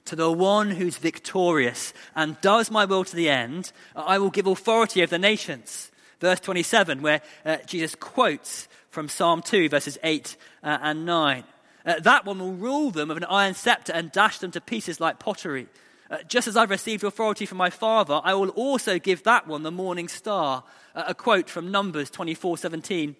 To 0.07 0.16
the 0.16 0.31
one 0.31 0.72
who's 0.72 0.98
victorious 0.98 1.94
and 2.14 2.40
does 2.42 2.70
my 2.70 2.85
will 2.85 3.05
to 3.05 3.16
the 3.16 3.31
end, 3.31 3.72
I 3.96 4.18
will 4.18 4.31
give 4.31 4.46
authority 4.46 5.02
over 5.02 5.11
the 5.11 5.18
nations. 5.18 5.90
Verse 6.20 6.40
27, 6.40 7.02
where 7.02 7.20
uh, 7.44 7.57
Jesus 7.66 7.94
quotes 7.94 8.68
from 8.90 9.09
Psalm 9.09 9.42
2, 9.42 9.68
verses 9.68 9.98
8 10.05 10.37
uh, 10.62 10.78
and 10.83 11.05
9. 11.05 11.44
Uh, 11.85 11.99
that 12.01 12.25
one 12.25 12.38
will 12.38 12.53
rule 12.53 12.90
them 12.90 13.09
with 13.09 13.16
an 13.16 13.25
iron 13.25 13.55
scepter 13.55 13.92
and 13.92 14.12
dash 14.12 14.38
them 14.38 14.51
to 14.53 14.61
pieces 14.61 15.01
like 15.01 15.18
pottery. 15.18 15.66
Uh, 16.11 16.18
just 16.29 16.47
as 16.47 16.57
I've 16.57 16.71
received 16.71 17.05
authority 17.05 17.47
from 17.47 17.59
my 17.59 17.71
Father, 17.71 18.21
I 18.23 18.35
will 18.35 18.51
also 18.51 18.99
give 18.99 19.23
that 19.23 19.47
one 19.47 19.62
the 19.62 19.71
morning 19.71 20.09
star. 20.09 20.64
Uh, 20.95 21.05
a 21.09 21.14
quote 21.14 21.49
from 21.49 21.71
Numbers 21.71 22.11
24 22.11 22.59
17. 22.59 23.16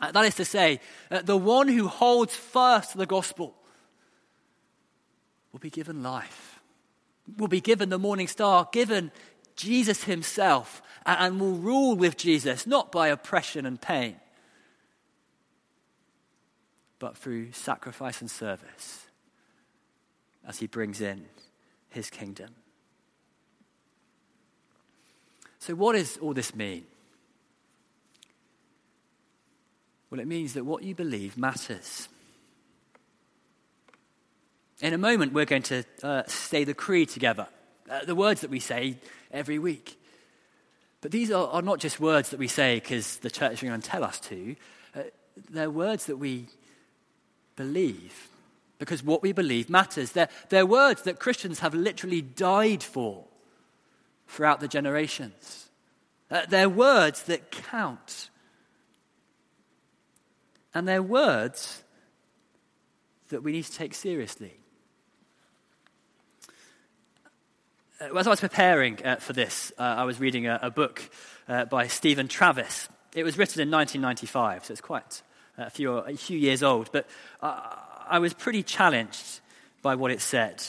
Uh, 0.00 0.12
that 0.12 0.24
is 0.24 0.34
to 0.36 0.44
say, 0.44 0.80
uh, 1.10 1.20
the 1.20 1.36
one 1.36 1.68
who 1.68 1.88
holds 1.88 2.34
first 2.34 2.96
the 2.96 3.06
gospel 3.06 3.54
will 5.52 5.60
be 5.60 5.70
given 5.70 6.02
life, 6.02 6.60
will 7.36 7.48
be 7.48 7.60
given 7.60 7.90
the 7.90 7.98
morning 7.98 8.26
star, 8.26 8.66
given 8.72 9.12
Jesus 9.54 10.04
himself, 10.04 10.82
and 11.04 11.38
will 11.38 11.52
rule 11.52 11.94
with 11.94 12.16
Jesus, 12.16 12.66
not 12.66 12.90
by 12.90 13.08
oppression 13.08 13.66
and 13.66 13.80
pain, 13.80 14.16
but 17.02 17.16
through 17.16 17.50
sacrifice 17.50 18.20
and 18.20 18.30
service 18.30 19.06
as 20.46 20.60
he 20.60 20.68
brings 20.68 21.00
in 21.00 21.24
his 21.88 22.08
kingdom. 22.08 22.50
So, 25.58 25.74
what 25.74 25.94
does 25.94 26.16
all 26.18 26.32
this 26.32 26.54
mean? 26.54 26.84
Well, 30.10 30.20
it 30.20 30.28
means 30.28 30.52
that 30.52 30.64
what 30.64 30.84
you 30.84 30.94
believe 30.94 31.36
matters. 31.36 32.08
In 34.80 34.94
a 34.94 34.98
moment, 34.98 35.32
we're 35.32 35.44
going 35.44 35.62
to 35.64 35.82
uh, 36.04 36.22
say 36.28 36.62
the 36.62 36.72
creed 36.72 37.08
together, 37.08 37.48
uh, 37.90 38.04
the 38.04 38.14
words 38.14 38.42
that 38.42 38.50
we 38.50 38.60
say 38.60 38.96
every 39.32 39.58
week. 39.58 39.98
But 41.00 41.10
these 41.10 41.32
are, 41.32 41.48
are 41.48 41.62
not 41.62 41.80
just 41.80 41.98
words 41.98 42.30
that 42.30 42.38
we 42.38 42.46
say 42.46 42.76
because 42.76 43.16
the 43.16 43.30
church 43.30 43.54
is 43.54 43.62
going 43.62 43.80
to 43.80 43.88
tell 43.88 44.04
us 44.04 44.20
to. 44.20 44.54
Uh, 44.94 45.02
they're 45.50 45.68
words 45.68 46.06
that 46.06 46.18
we 46.18 46.46
believe 47.62 48.28
because 48.82 49.04
what 49.04 49.22
we 49.22 49.30
believe 49.30 49.70
matters. 49.70 50.10
They're, 50.10 50.28
they're 50.48 50.66
words 50.66 51.02
that 51.02 51.20
Christians 51.20 51.60
have 51.60 51.72
literally 51.72 52.20
died 52.20 52.82
for 52.82 53.22
throughout 54.26 54.58
the 54.58 54.66
generations. 54.66 55.70
Uh, 56.28 56.42
they're 56.48 56.68
words 56.68 57.22
that 57.24 57.52
count. 57.52 58.30
And 60.74 60.88
they're 60.88 61.02
words 61.02 61.84
that 63.28 63.44
we 63.44 63.52
need 63.52 63.66
to 63.66 63.72
take 63.72 63.94
seriously. 63.94 64.56
Uh, 68.00 68.18
as 68.18 68.26
I 68.26 68.30
was 68.30 68.40
preparing 68.40 68.98
uh, 69.06 69.16
for 69.16 69.32
this, 69.32 69.72
I 69.78 70.02
was 70.02 70.18
reading 70.18 70.48
a, 70.48 70.72
book 70.74 71.08
by 71.46 71.86
Stephen 71.86 72.26
Travis. 72.26 72.88
It 73.14 73.22
was 73.22 73.38
written 73.38 73.62
in 73.62 73.70
1995, 73.70 74.64
so 74.64 74.72
it's 74.72 74.80
quite 74.80 75.22
a 75.66 75.70
few, 75.70 75.92
a 75.92 76.16
few 76.16 76.38
years 76.38 76.62
old, 76.62 76.90
but 76.92 77.06
I 77.40 78.18
was 78.18 78.34
pretty 78.34 78.62
challenged 78.62 79.40
by 79.80 79.94
what 79.94 80.10
it 80.10 80.20
said. 80.20 80.62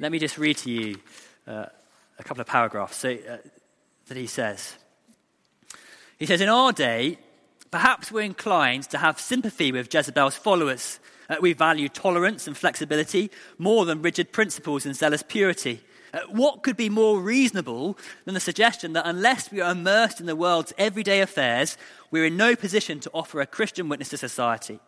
Let 0.00 0.12
me 0.12 0.18
just 0.18 0.38
read 0.38 0.56
to 0.58 0.70
you 0.70 0.96
uh, 1.46 1.66
a 2.18 2.22
couple 2.24 2.40
of 2.40 2.46
paragraphs 2.46 2.96
so, 2.96 3.10
uh, 3.10 3.36
that 4.06 4.16
he 4.16 4.26
says. 4.26 4.76
He 6.18 6.26
says, 6.26 6.40
In 6.40 6.48
our 6.48 6.72
day, 6.72 7.18
perhaps 7.70 8.10
we're 8.10 8.22
inclined 8.22 8.84
to 8.90 8.98
have 8.98 9.20
sympathy 9.20 9.72
with 9.72 9.92
Jezebel's 9.92 10.36
followers. 10.36 10.98
Uh, 11.28 11.36
we 11.40 11.52
value 11.52 11.88
tolerance 11.88 12.46
and 12.46 12.56
flexibility 12.56 13.30
more 13.58 13.84
than 13.84 14.02
rigid 14.02 14.32
principles 14.32 14.86
and 14.86 14.96
zealous 14.96 15.22
purity. 15.22 15.80
Uh, 16.12 16.20
what 16.30 16.62
could 16.62 16.76
be 16.76 16.88
more 16.88 17.20
reasonable 17.20 17.98
than 18.24 18.34
the 18.34 18.40
suggestion 18.40 18.92
that 18.94 19.06
unless 19.06 19.50
we 19.50 19.60
are 19.60 19.72
immersed 19.72 20.20
in 20.20 20.26
the 20.26 20.36
world's 20.36 20.72
everyday 20.78 21.20
affairs, 21.20 21.76
we're 22.10 22.24
in 22.26 22.36
no 22.36 22.56
position 22.56 23.00
to 23.00 23.10
offer 23.12 23.40
a 23.40 23.46
Christian 23.46 23.88
witness 23.88 24.10
to 24.10 24.16
society? 24.16 24.80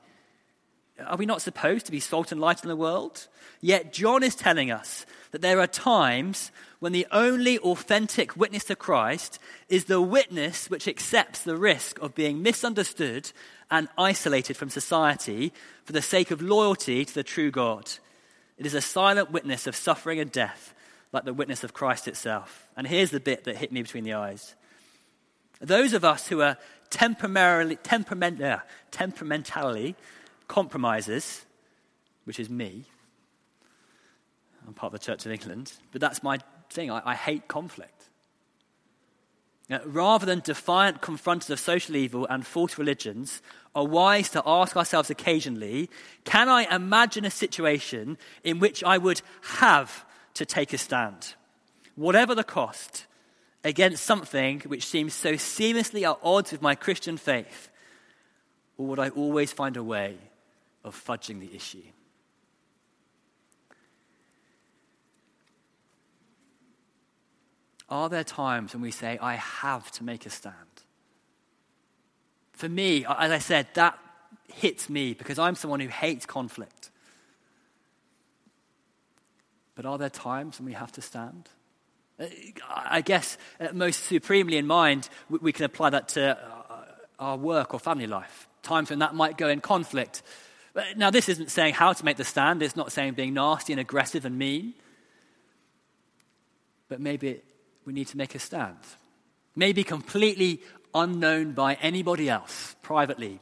Are 1.06 1.16
we 1.16 1.26
not 1.26 1.42
supposed 1.42 1.86
to 1.86 1.92
be 1.92 2.00
salt 2.00 2.32
and 2.32 2.40
light 2.40 2.62
in 2.62 2.68
the 2.68 2.76
world? 2.76 3.28
Yet 3.60 3.92
John 3.92 4.22
is 4.22 4.34
telling 4.34 4.70
us 4.70 5.06
that 5.30 5.42
there 5.42 5.60
are 5.60 5.66
times 5.66 6.50
when 6.78 6.92
the 6.92 7.06
only 7.12 7.58
authentic 7.58 8.36
witness 8.36 8.64
to 8.64 8.76
Christ 8.76 9.38
is 9.68 9.84
the 9.84 10.00
witness 10.00 10.68
which 10.68 10.88
accepts 10.88 11.42
the 11.42 11.56
risk 11.56 11.98
of 12.00 12.14
being 12.14 12.42
misunderstood 12.42 13.32
and 13.70 13.88
isolated 13.96 14.56
from 14.56 14.70
society 14.70 15.52
for 15.84 15.92
the 15.92 16.02
sake 16.02 16.30
of 16.30 16.42
loyalty 16.42 17.04
to 17.04 17.14
the 17.14 17.22
true 17.22 17.50
God. 17.50 17.90
It 18.58 18.66
is 18.66 18.74
a 18.74 18.80
silent 18.80 19.30
witness 19.30 19.66
of 19.66 19.76
suffering 19.76 20.20
and 20.20 20.32
death, 20.32 20.74
like 21.12 21.24
the 21.24 21.34
witness 21.34 21.64
of 21.64 21.72
Christ 21.72 22.08
itself. 22.08 22.68
And 22.76 22.86
here's 22.86 23.10
the 23.10 23.20
bit 23.20 23.44
that 23.44 23.56
hit 23.56 23.72
me 23.72 23.82
between 23.82 24.04
the 24.04 24.14
eyes. 24.14 24.54
Those 25.60 25.92
of 25.92 26.04
us 26.04 26.28
who 26.28 26.40
are 26.40 26.56
temporarily, 26.88 27.76
temperament, 27.76 28.40
uh, 28.40 28.60
temperamentally 28.90 29.96
compromises, 30.48 31.44
which 32.24 32.40
is 32.40 32.48
me, 32.48 32.84
I'm 34.66 34.74
part 34.74 34.94
of 34.94 35.00
the 35.00 35.04
Church 35.04 35.26
of 35.26 35.32
England, 35.32 35.72
but 35.92 36.00
that's 36.00 36.22
my 36.22 36.38
thing. 36.70 36.90
I, 36.90 37.02
I 37.04 37.14
hate 37.14 37.48
conflict. 37.48 38.04
Now, 39.68 39.80
rather 39.84 40.26
than 40.26 40.40
defiant 40.40 41.00
confronters 41.00 41.50
of 41.50 41.60
social 41.60 41.94
evil 41.94 42.26
and 42.28 42.44
false 42.44 42.76
religions, 42.76 43.40
are 43.74 43.86
wise 43.86 44.30
to 44.30 44.42
ask 44.44 44.76
ourselves 44.76 45.10
occasionally 45.10 45.88
can 46.24 46.48
I 46.48 46.74
imagine 46.74 47.24
a 47.24 47.30
situation 47.30 48.18
in 48.42 48.58
which 48.58 48.82
I 48.82 48.98
would 48.98 49.22
have 49.42 50.04
to 50.34 50.46
take 50.46 50.72
a 50.72 50.78
stand, 50.78 51.34
whatever 51.96 52.34
the 52.34 52.44
cost, 52.44 53.06
against 53.64 54.04
something 54.04 54.60
which 54.60 54.86
seems 54.86 55.12
so 55.12 55.34
seamlessly 55.34 56.08
at 56.10 56.18
odds 56.22 56.52
with 56.52 56.62
my 56.62 56.74
Christian 56.74 57.16
faith? 57.16 57.68
Or 58.78 58.86
would 58.86 58.98
I 58.98 59.10
always 59.10 59.52
find 59.52 59.76
a 59.76 59.84
way 59.84 60.16
of 60.84 60.94
fudging 60.94 61.40
the 61.40 61.54
issue? 61.54 61.82
Are 67.88 68.08
there 68.08 68.24
times 68.24 68.72
when 68.72 68.82
we 68.82 68.92
say, 68.92 69.18
I 69.20 69.34
have 69.34 69.90
to 69.92 70.04
make 70.04 70.24
a 70.24 70.30
stand? 70.30 70.54
For 72.52 72.68
me, 72.68 73.04
as 73.04 73.32
I 73.32 73.38
said, 73.38 73.66
that 73.74 73.98
hits 74.46 74.88
me 74.88 75.14
because 75.14 75.38
I'm 75.38 75.54
someone 75.54 75.80
who 75.80 75.88
hates 75.88 76.24
conflict. 76.24 76.89
But 79.80 79.88
are 79.88 79.96
there 79.96 80.10
times 80.10 80.58
when 80.58 80.66
we 80.66 80.74
have 80.74 80.92
to 80.92 81.00
stand? 81.00 81.48
Uh, 82.20 82.26
I 82.68 83.00
guess 83.00 83.38
uh, 83.58 83.68
most 83.72 84.04
supremely 84.04 84.58
in 84.58 84.66
mind, 84.66 85.08
we 85.30 85.54
can 85.54 85.64
apply 85.64 85.88
that 85.88 86.08
to 86.08 86.36
uh, 86.36 86.84
our 87.18 87.38
work 87.38 87.72
or 87.72 87.80
family 87.80 88.06
life. 88.06 88.46
Times 88.62 88.90
when 88.90 88.98
that 88.98 89.14
might 89.14 89.38
go 89.38 89.48
in 89.48 89.62
conflict. 89.62 90.20
Now, 90.96 91.08
this 91.08 91.30
isn't 91.30 91.50
saying 91.50 91.72
how 91.72 91.94
to 91.94 92.04
make 92.04 92.18
the 92.18 92.26
stand, 92.26 92.62
it's 92.62 92.76
not 92.76 92.92
saying 92.92 93.14
being 93.14 93.32
nasty 93.32 93.72
and 93.72 93.80
aggressive 93.80 94.26
and 94.26 94.36
mean. 94.36 94.74
But 96.90 97.00
maybe 97.00 97.40
we 97.86 97.94
need 97.94 98.08
to 98.08 98.18
make 98.18 98.34
a 98.34 98.38
stand. 98.38 98.76
Maybe 99.56 99.82
completely 99.82 100.60
unknown 100.94 101.52
by 101.52 101.78
anybody 101.80 102.28
else, 102.28 102.76
privately, 102.82 103.40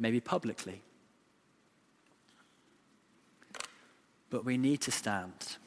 maybe 0.00 0.18
publicly. 0.18 0.82
But 4.32 4.46
we 4.46 4.56
need 4.56 4.80
to 4.80 4.90
stand. 4.90 5.58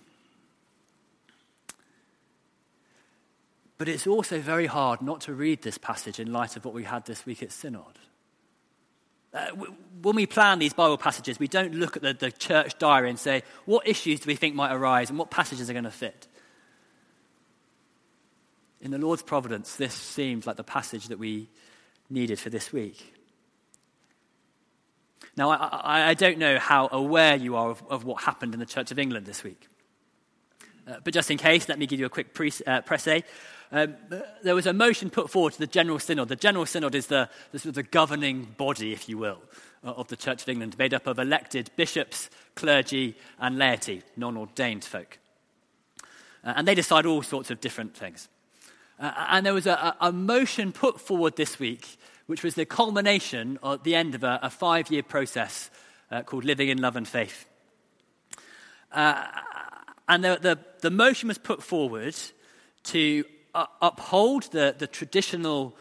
But 3.77 3.87
it's 3.87 4.07
also 4.07 4.39
very 4.39 4.65
hard 4.65 5.03
not 5.03 5.21
to 5.21 5.33
read 5.33 5.61
this 5.61 5.77
passage 5.77 6.19
in 6.19 6.33
light 6.33 6.57
of 6.57 6.65
what 6.65 6.73
we 6.73 6.83
had 6.83 7.05
this 7.05 7.27
week 7.27 7.43
at 7.43 7.51
Synod. 7.51 7.99
Uh, 9.31 9.51
when 10.01 10.15
we 10.15 10.25
plan 10.25 10.57
these 10.57 10.73
Bible 10.73 10.97
passages, 10.97 11.37
we 11.37 11.47
don't 11.47 11.75
look 11.75 11.95
at 11.95 12.01
the, 12.01 12.13
the 12.13 12.31
church 12.31 12.79
diary 12.79 13.11
and 13.11 13.19
say, 13.19 13.43
what 13.65 13.87
issues 13.87 14.21
do 14.21 14.27
we 14.27 14.35
think 14.35 14.55
might 14.55 14.73
arise 14.73 15.11
and 15.11 15.19
what 15.19 15.29
passages 15.29 15.69
are 15.69 15.73
going 15.73 15.83
to 15.83 15.91
fit? 15.91 16.27
In 18.81 18.89
the 18.89 18.97
Lord's 18.97 19.21
providence, 19.21 19.75
this 19.75 19.93
seemed 19.93 20.47
like 20.47 20.55
the 20.55 20.63
passage 20.63 21.09
that 21.09 21.19
we 21.19 21.49
needed 22.09 22.39
for 22.39 22.49
this 22.49 22.73
week. 22.73 23.14
Now, 25.37 25.49
I, 25.49 26.09
I, 26.09 26.13
don't 26.13 26.37
know 26.37 26.59
how 26.59 26.87
aware 26.91 27.35
you 27.35 27.55
are 27.55 27.69
of, 27.69 27.83
of, 27.89 28.05
what 28.05 28.23
happened 28.23 28.53
in 28.53 28.59
the 28.59 28.65
Church 28.65 28.91
of 28.91 28.99
England 28.99 29.25
this 29.25 29.43
week. 29.43 29.67
Uh, 30.87 30.95
but 31.03 31.13
just 31.13 31.29
in 31.29 31.37
case, 31.37 31.67
let 31.67 31.77
me 31.77 31.85
give 31.85 31.99
you 31.99 32.05
a 32.05 32.09
quick 32.09 32.33
pre, 32.33 32.51
uh, 32.65 32.81
presse. 32.81 33.23
Um, 33.71 33.95
there 34.43 34.55
was 34.55 34.67
a 34.67 34.73
motion 34.73 35.09
put 35.09 35.29
forward 35.29 35.53
to 35.53 35.59
the 35.59 35.67
General 35.67 35.99
Synod. 35.99 36.29
The 36.29 36.35
General 36.35 36.65
Synod 36.65 36.95
is 36.95 37.07
the, 37.07 37.29
the, 37.51 37.59
sort 37.59 37.69
of 37.69 37.75
the 37.75 37.83
governing 37.83 38.55
body, 38.57 38.93
if 38.93 39.09
you 39.09 39.17
will, 39.17 39.41
uh, 39.83 39.91
of 39.91 40.07
the 40.07 40.15
Church 40.15 40.43
of 40.43 40.49
England, 40.49 40.77
made 40.77 40.93
up 40.93 41.07
of 41.07 41.19
elected 41.19 41.71
bishops, 41.75 42.29
clergy, 42.55 43.17
and 43.39 43.57
laity, 43.57 44.03
non 44.15 44.37
ordained 44.37 44.83
folk. 44.83 45.19
Uh, 46.43 46.53
and 46.55 46.67
they 46.67 46.75
decide 46.75 47.05
all 47.05 47.23
sorts 47.23 47.49
of 47.49 47.59
different 47.59 47.97
things. 47.97 48.29
Uh, 48.99 49.11
and 49.29 49.45
there 49.45 49.53
was 49.53 49.67
a, 49.67 49.95
a, 49.99 50.11
motion 50.11 50.71
put 50.71 51.01
forward 51.01 51.35
this 51.35 51.59
week, 51.59 51.97
which 52.27 52.43
was 52.43 52.55
the 52.55 52.65
culmination 52.65 53.59
at 53.63 53.83
the 53.83 53.95
end 53.95 54.15
of 54.15 54.23
a, 54.23 54.39
a 54.41 54.49
five 54.49 54.89
year 54.89 55.03
process 55.03 55.69
uh, 56.11 56.23
called 56.23 56.43
Living 56.43 56.69
in 56.69 56.79
Love 56.79 56.95
and 56.95 57.07
Faith. 57.07 57.45
Uh, 58.91 59.25
and 60.07 60.23
the, 60.23 60.37
the, 60.41 60.59
the 60.81 60.91
motion 60.91 61.27
was 61.27 61.37
put 61.37 61.61
forward 61.61 62.15
to 62.83 63.25
uh, 63.53 63.65
uphold 63.81 64.43
the, 64.51 64.75
the 64.77 64.87
traditional 64.87 65.75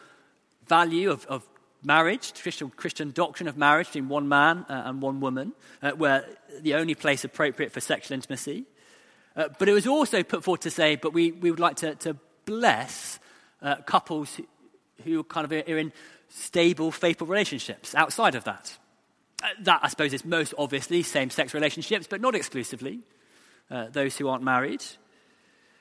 value 0.67 1.11
of, 1.11 1.27
of 1.27 1.47
marriage, 1.83 2.33
traditional 2.33 2.71
Christian 2.71 3.11
doctrine 3.11 3.49
of 3.49 3.57
marriage 3.57 3.89
between 3.89 4.09
one 4.09 4.29
man 4.29 4.65
uh, 4.69 4.83
and 4.87 5.03
one 5.03 5.21
woman, 5.21 5.53
uh, 5.83 5.93
where 5.93 6.25
the 6.61 6.75
only 6.75 6.95
place 6.95 7.25
appropriate 7.25 7.73
for 7.73 7.81
sexual 7.81 8.15
intimacy. 8.15 8.65
Uh, 9.37 9.49
but 9.59 9.69
it 9.69 9.73
was 9.73 9.87
also 9.87 10.23
put 10.23 10.43
forward 10.43 10.63
to 10.63 10.71
say, 10.71 10.97
but 10.97 11.13
we, 11.13 11.33
we 11.33 11.51
would 11.51 11.61
like 11.61 11.77
to, 11.77 11.95
to 11.97 12.17
bless 12.47 13.19
couples 13.87 14.37
who, 14.37 14.45
who 15.05 15.25
kind 15.25 15.45
of 15.47 15.53
are 15.53 15.79
in 15.79 15.91
stable, 16.35 16.91
faithful 16.91 17.27
relationships 17.27 17.95
outside 17.95 18.35
of 18.35 18.45
that. 18.45 18.77
Uh, 19.43 19.49
that, 19.61 19.81
I 19.83 19.89
suppose, 19.89 20.13
is 20.13 20.25
most 20.25 20.55
obviously 20.59 21.03
same 21.03 21.31
sex 21.31 21.55
relationships, 21.55 22.07
but 22.09 22.21
not 22.21 22.35
exclusively, 22.35 23.01
those 23.93 24.17
who 24.17 24.29
aren't 24.29 24.45
married. 24.45 24.85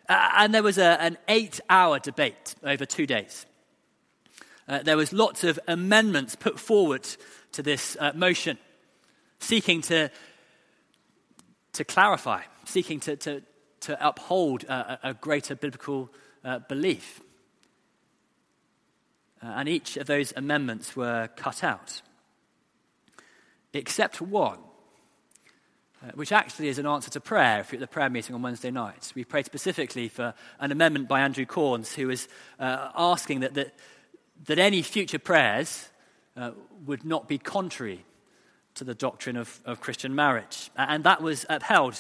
Uh, 0.10 0.30
and 0.38 0.54
there 0.54 0.63
was 0.63 0.78
a, 0.78 1.02
an 1.02 1.18
eight 1.28 1.60
hour 1.70 2.00
debate 2.00 2.56
over 2.63 2.86
two 2.86 3.06
days. 3.06 3.46
Uh, 4.68 4.84
there 4.84 4.98
was 4.98 5.13
lots 5.13 5.44
of 5.44 5.60
amendments 5.68 6.36
put 6.36 6.60
forward 6.60 7.08
to 7.52 7.63
this 7.63 7.98
uh, 8.00 8.12
motion, 8.16 8.58
seeking 9.39 9.82
to, 9.82 10.10
to 11.74 11.84
clarify, 11.84 12.42
seeking 12.66 13.00
to, 13.00 13.16
to, 13.16 13.42
to 13.82 14.08
uphold 14.08 14.63
a, 14.66 15.00
a 15.04 15.13
greater 15.13 15.56
biblical 15.56 16.10
uh, 16.44 16.60
belief. 16.60 17.22
Uh, 19.43 19.47
and 19.58 19.67
each 19.67 19.97
of 19.97 20.08
those 20.08 20.32
amendments 20.38 20.95
were 20.95 21.27
cut 21.36 21.63
out, 21.63 22.01
except 23.73 24.21
one. 24.21 24.60
uh, 26.03 26.12
which 26.15 26.32
actually 26.32 26.67
is 26.67 26.79
an 26.79 26.86
answer 26.86 27.10
to 27.10 27.19
prayer 27.19 27.62
if 27.62 27.71
you're 27.71 27.77
at 27.77 27.82
the 27.82 27.88
prayer 27.88 28.10
meeting 28.10 28.36
on 28.36 28.41
Wednesday 28.41 28.71
night. 28.71 29.12
We 29.15 29.23
prayed 29.23 29.45
specifically 29.45 30.10
for 30.10 30.34
an 30.60 30.71
amendment 30.71 31.08
by 31.08 31.21
Andrew 31.21 31.45
Cornes, 31.45 31.93
who 31.93 32.08
was 32.08 32.27
uh, 32.60 32.89
asking 32.95 33.41
that, 33.41 33.53
that, 33.53 33.73
that, 34.45 34.60
any 34.60 34.82
future 34.82 35.19
prayers 35.19 35.89
uh, 36.36 36.51
would 36.86 37.06
not 37.06 37.27
be 37.27 37.38
contrary 37.38 38.03
to 38.75 38.84
the 38.84 38.95
doctrine 38.95 39.38
of, 39.38 39.62
of 39.65 39.79
Christian 39.79 40.13
marriage. 40.13 40.71
And 40.75 41.03
that 41.06 41.21
was 41.21 41.45
upheld 41.49 41.97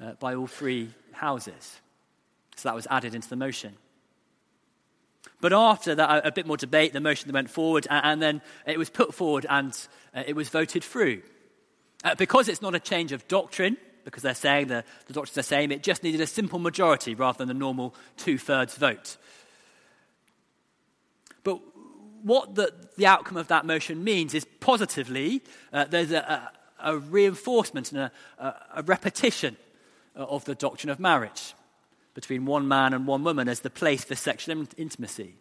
uh, 0.00 0.12
by 0.14 0.34
all 0.34 0.46
three 0.46 0.90
houses. 1.12 1.80
So 2.56 2.68
that 2.68 2.74
was 2.74 2.86
added 2.90 3.14
into 3.14 3.28
the 3.28 3.36
motion. 3.36 3.76
But 5.40 5.52
after 5.52 5.94
that, 5.94 6.26
a, 6.26 6.32
bit 6.32 6.46
more 6.46 6.56
debate, 6.56 6.92
the 6.92 7.00
motion 7.00 7.30
went 7.32 7.48
forward, 7.48 7.86
and, 7.88 8.20
then 8.20 8.42
it 8.66 8.78
was 8.78 8.90
put 8.90 9.14
forward 9.14 9.46
and 9.48 9.72
uh, 10.14 10.24
it 10.26 10.34
was 10.34 10.48
voted 10.48 10.82
through. 10.82 11.22
Uh, 12.04 12.14
because 12.16 12.48
it's 12.48 12.62
not 12.62 12.74
a 12.74 12.80
change 12.80 13.12
of 13.12 13.26
doctrine, 13.28 13.76
because 14.04 14.22
they're 14.22 14.34
saying 14.34 14.66
the, 14.68 14.84
the 15.06 15.12
doctrines 15.12 15.38
are 15.38 15.42
saying 15.42 15.70
it 15.70 15.82
just 15.82 16.02
needed 16.02 16.20
a 16.20 16.26
simple 16.26 16.58
majority 16.58 17.14
rather 17.14 17.38
than 17.38 17.48
the 17.48 17.54
normal 17.54 17.94
two 18.16 18.36
thirds 18.36 18.74
vote. 18.76 19.16
But 21.44 21.60
what 22.22 22.56
the, 22.56 22.72
the 22.96 23.06
outcome 23.06 23.36
of 23.36 23.48
that 23.48 23.64
motion 23.64 24.02
means 24.02 24.34
is 24.34 24.44
positively, 24.58 25.42
uh, 25.72 25.84
there's 25.84 26.10
a, 26.10 26.50
a, 26.80 26.90
a, 26.90 26.98
reinforcement 26.98 27.92
and 27.92 28.10
a, 28.38 28.54
a 28.74 28.82
repetition 28.82 29.56
of 30.16 30.44
the 30.46 30.56
doctrine 30.56 30.90
of 30.90 30.98
marriage 30.98 31.54
between 32.18 32.46
one 32.46 32.66
man 32.66 32.92
and 32.94 33.06
one 33.06 33.22
woman 33.22 33.48
as 33.48 33.60
the 33.60 33.70
place 33.70 34.02
for 34.02 34.16
sexual 34.16 34.66
intimacy. 34.76 35.36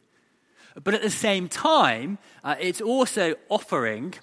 But 0.83 0.93
at 0.93 1.01
the 1.01 1.09
same 1.09 1.49
time, 1.49 2.19
uh, 2.43 2.53
it's 2.59 2.81
also 2.81 3.33
offering 3.49 4.13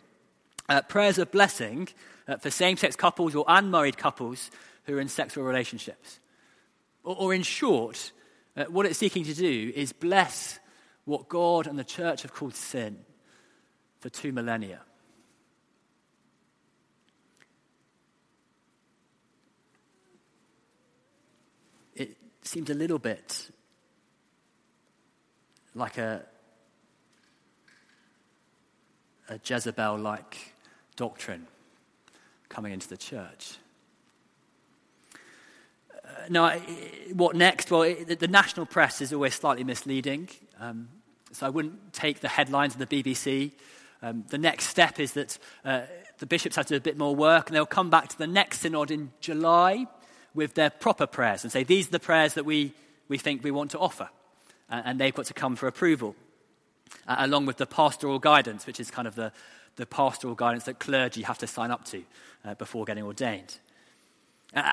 uh, 0.68 0.82
prayers 0.82 1.18
of 1.18 1.32
blessing 1.32 1.88
uh, 2.28 2.36
for 2.36 2.50
same 2.50 2.76
sex 2.76 2.94
couples 2.94 3.34
or 3.34 3.44
unmarried 3.48 3.98
couples 3.98 4.52
who 4.84 4.96
are 4.96 5.00
in 5.00 5.08
sexual 5.08 5.42
relationships. 5.42 6.20
Or, 7.02 7.16
or 7.16 7.34
in 7.34 7.42
short, 7.42 8.12
uh, 8.56 8.66
what 8.66 8.86
it's 8.86 9.00
seeking 9.00 9.24
to 9.24 9.34
do 9.34 9.72
is 9.74 9.92
bless 9.92 10.60
what 11.06 11.28
God 11.28 11.66
and 11.66 11.76
the 11.76 11.82
church 11.82 12.22
have 12.22 12.32
called 12.32 12.54
sin 12.54 12.98
for 13.98 14.10
two 14.10 14.30
millennia. 14.30 14.82
Seems 22.44 22.68
a 22.68 22.74
little 22.74 22.98
bit 22.98 23.48
like 25.74 25.96
a, 25.96 26.22
a 29.30 29.40
Jezebel 29.42 29.98
like 29.98 30.52
doctrine 30.94 31.46
coming 32.50 32.72
into 32.72 32.86
the 32.86 32.98
church. 32.98 33.56
Uh, 35.90 36.08
now, 36.28 36.50
what 37.14 37.34
next? 37.34 37.70
Well, 37.70 37.82
it, 37.82 38.20
the 38.20 38.28
national 38.28 38.66
press 38.66 39.00
is 39.00 39.14
always 39.14 39.34
slightly 39.34 39.64
misleading. 39.64 40.28
Um, 40.60 40.90
so 41.32 41.46
I 41.46 41.48
wouldn't 41.48 41.94
take 41.94 42.20
the 42.20 42.28
headlines 42.28 42.74
of 42.74 42.86
the 42.86 42.86
BBC. 42.86 43.52
Um, 44.02 44.24
the 44.28 44.38
next 44.38 44.66
step 44.66 45.00
is 45.00 45.14
that 45.14 45.38
uh, 45.64 45.80
the 46.18 46.26
bishops 46.26 46.56
have 46.56 46.66
to 46.66 46.74
do 46.74 46.76
a 46.76 46.80
bit 46.80 46.98
more 46.98 47.16
work, 47.16 47.48
and 47.48 47.56
they'll 47.56 47.64
come 47.64 47.88
back 47.88 48.08
to 48.08 48.18
the 48.18 48.26
next 48.26 48.60
synod 48.60 48.90
in 48.90 49.12
July 49.20 49.86
with 50.34 50.54
their 50.54 50.70
proper 50.70 51.06
prayers 51.06 51.42
and 51.42 51.52
say, 51.52 51.64
These 51.64 51.88
are 51.88 51.92
the 51.92 52.00
prayers 52.00 52.34
that 52.34 52.44
we, 52.44 52.72
we 53.08 53.18
think 53.18 53.42
we 53.42 53.50
want 53.50 53.70
to 53.72 53.78
offer. 53.78 54.08
Uh, 54.70 54.82
and 54.84 54.98
they've 54.98 55.14
got 55.14 55.26
to 55.26 55.34
come 55.34 55.56
for 55.56 55.66
approval, 55.66 56.16
uh, 57.06 57.16
along 57.18 57.46
with 57.46 57.58
the 57.58 57.66
pastoral 57.66 58.18
guidance, 58.18 58.66
which 58.66 58.80
is 58.80 58.90
kind 58.90 59.06
of 59.06 59.14
the, 59.14 59.32
the 59.76 59.86
pastoral 59.86 60.34
guidance 60.34 60.64
that 60.64 60.78
clergy 60.78 61.22
have 61.22 61.38
to 61.38 61.46
sign 61.46 61.70
up 61.70 61.84
to 61.84 62.02
uh, 62.44 62.54
before 62.54 62.84
getting 62.84 63.04
ordained. 63.04 63.58
Uh, 64.54 64.60
uh, 64.60 64.72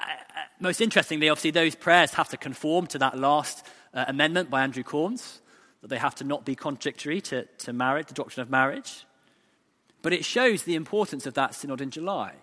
most 0.59 0.81
interestingly, 0.81 1.29
obviously, 1.29 1.51
those 1.51 1.75
prayers 1.75 2.13
have 2.13 2.29
to 2.29 2.37
conform 2.37 2.87
to 2.87 2.99
that 2.99 3.17
last 3.17 3.65
uh, 3.93 4.05
amendment 4.07 4.49
by 4.49 4.61
Andrew 4.61 4.83
Cornes, 4.83 5.39
that 5.81 5.89
they 5.89 5.97
have 5.97 6.15
to 6.15 6.23
not 6.23 6.45
be 6.45 6.55
contradictory 6.55 7.19
to, 7.21 7.45
to 7.59 7.73
marriage, 7.73 8.07
the 8.07 8.13
doctrine 8.13 8.41
of 8.41 8.49
marriage. 8.49 9.05
But 10.01 10.13
it 10.13 10.23
shows 10.23 10.63
the 10.63 10.75
importance 10.75 11.25
of 11.25 11.33
that 11.33 11.55
synod 11.55 11.81
in 11.81 11.91
July. 11.91 12.33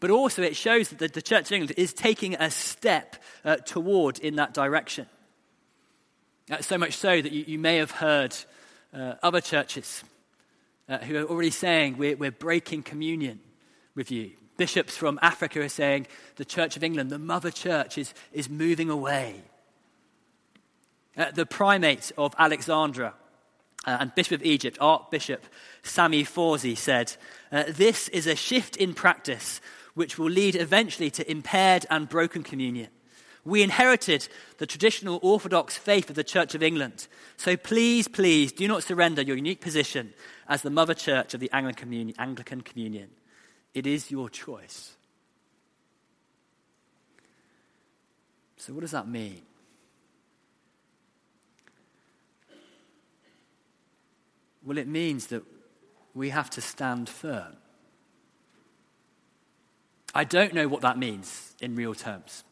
But 0.00 0.10
also, 0.10 0.42
it 0.42 0.56
shows 0.56 0.88
that 0.88 0.98
the, 0.98 1.08
the 1.08 1.22
Church 1.22 1.46
of 1.46 1.52
England 1.52 1.74
is 1.76 1.92
taking 1.92 2.34
a 2.34 2.50
step 2.50 3.16
uh, 3.44 3.56
toward 3.56 4.18
in 4.18 4.36
that 4.36 4.54
direction. 4.54 5.06
Uh, 6.50 6.60
so 6.62 6.78
much 6.78 6.96
so 6.96 7.20
that 7.20 7.30
you, 7.30 7.44
you 7.46 7.58
may 7.58 7.76
have 7.76 7.90
heard 7.90 8.34
uh, 8.94 9.14
other 9.22 9.42
churches 9.42 10.02
uh, 10.88 10.98
who 10.98 11.16
are 11.16 11.24
already 11.24 11.50
saying 11.50 11.98
we're, 11.98 12.16
we're 12.16 12.32
breaking 12.32 12.82
communion 12.82 13.40
with 13.94 14.10
you. 14.10 14.32
Bishops 14.56 14.96
from 14.96 15.18
Africa 15.22 15.60
are 15.60 15.68
saying 15.68 16.06
the 16.36 16.44
Church 16.44 16.76
of 16.76 16.82
England, 16.82 17.10
the 17.10 17.18
mother 17.18 17.50
church, 17.50 17.98
is, 17.98 18.14
is 18.32 18.48
moving 18.48 18.90
away. 18.90 19.42
Uh, 21.16 21.30
the 21.30 21.46
primate 21.46 22.10
of 22.16 22.34
Alexandria 22.38 23.12
uh, 23.86 23.98
and 24.00 24.14
Bishop 24.14 24.40
of 24.40 24.46
Egypt, 24.46 24.78
Archbishop 24.80 25.44
Sami 25.82 26.24
Fawzi, 26.24 26.76
said, 26.76 27.14
uh, 27.52 27.64
This 27.68 28.08
is 28.08 28.26
a 28.26 28.36
shift 28.36 28.76
in 28.76 28.94
practice 28.94 29.60
which 29.94 30.18
will 30.18 30.30
lead 30.30 30.56
eventually 30.56 31.10
to 31.10 31.30
impaired 31.30 31.86
and 31.90 32.08
broken 32.08 32.42
communion. 32.42 32.88
We 33.44 33.62
inherited 33.62 34.28
the 34.58 34.66
traditional 34.66 35.18
Orthodox 35.22 35.76
faith 35.76 36.10
of 36.10 36.16
the 36.16 36.24
Church 36.24 36.54
of 36.54 36.62
England. 36.62 37.08
So 37.36 37.56
please, 37.56 38.06
please 38.06 38.52
do 38.52 38.68
not 38.68 38.82
surrender 38.82 39.22
your 39.22 39.36
unique 39.36 39.60
position 39.60 40.12
as 40.48 40.62
the 40.62 40.70
mother 40.70 40.94
church 40.94 41.32
of 41.32 41.40
the 41.40 41.50
Anglican 41.52 42.60
Communion. 42.60 43.10
It 43.72 43.86
is 43.86 44.10
your 44.10 44.28
choice. 44.28 44.96
So, 48.56 48.74
what 48.74 48.80
does 48.80 48.90
that 48.90 49.08
mean? 49.08 49.40
Well, 54.62 54.76
it 54.76 54.86
means 54.86 55.28
that 55.28 55.42
we 56.14 56.28
have 56.28 56.50
to 56.50 56.60
stand 56.60 57.08
firm. 57.08 57.56
I 60.14 60.24
don't 60.24 60.54
know 60.54 60.68
what 60.68 60.82
that 60.82 60.98
means 60.98 61.54
in 61.60 61.74
real 61.74 61.94
terms. 61.94 62.44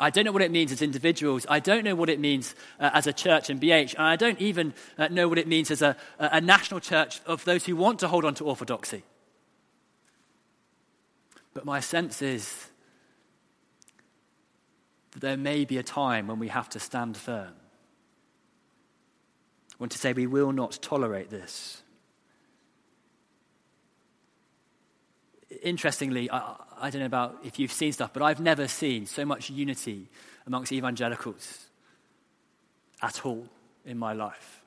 I 0.00 0.10
don't 0.10 0.24
know 0.24 0.32
what 0.32 0.42
it 0.42 0.50
means 0.50 0.72
as 0.72 0.82
individuals. 0.82 1.46
I 1.48 1.60
don't 1.60 1.84
know 1.84 1.94
what 1.94 2.08
it 2.08 2.18
means 2.18 2.54
uh, 2.80 2.90
as 2.94 3.06
a 3.06 3.12
church 3.12 3.50
in 3.50 3.60
BH. 3.60 3.94
And 3.94 4.02
I 4.02 4.16
don't 4.16 4.40
even 4.40 4.74
uh, 4.98 5.08
know 5.08 5.28
what 5.28 5.38
it 5.38 5.46
means 5.46 5.70
as 5.70 5.82
a, 5.82 5.96
a 6.18 6.40
national 6.40 6.80
church 6.80 7.20
of 7.26 7.44
those 7.44 7.66
who 7.66 7.76
want 7.76 8.00
to 8.00 8.08
hold 8.08 8.24
on 8.24 8.34
to 8.36 8.44
orthodoxy. 8.44 9.04
But 11.54 11.64
my 11.64 11.80
sense 11.80 12.22
is 12.22 12.70
that 15.12 15.20
there 15.20 15.36
may 15.36 15.64
be 15.64 15.76
a 15.76 15.82
time 15.82 16.26
when 16.26 16.38
we 16.38 16.48
have 16.48 16.70
to 16.70 16.80
stand 16.80 17.16
firm. 17.16 17.52
I 19.72 19.76
want 19.78 19.92
to 19.92 19.98
say 19.98 20.12
we 20.12 20.26
will 20.26 20.52
not 20.52 20.78
tolerate 20.80 21.28
this. 21.28 21.81
Interestingly, 25.62 26.30
I, 26.30 26.56
I 26.80 26.90
don't 26.90 27.00
know 27.00 27.06
about 27.06 27.38
if 27.44 27.58
you've 27.58 27.72
seen 27.72 27.92
stuff, 27.92 28.12
but 28.12 28.22
I've 28.22 28.40
never 28.40 28.68
seen 28.68 29.06
so 29.06 29.24
much 29.24 29.50
unity 29.50 30.08
amongst 30.46 30.72
evangelicals 30.72 31.66
at 33.02 33.24
all 33.26 33.46
in 33.84 33.98
my 33.98 34.12
life. 34.12 34.62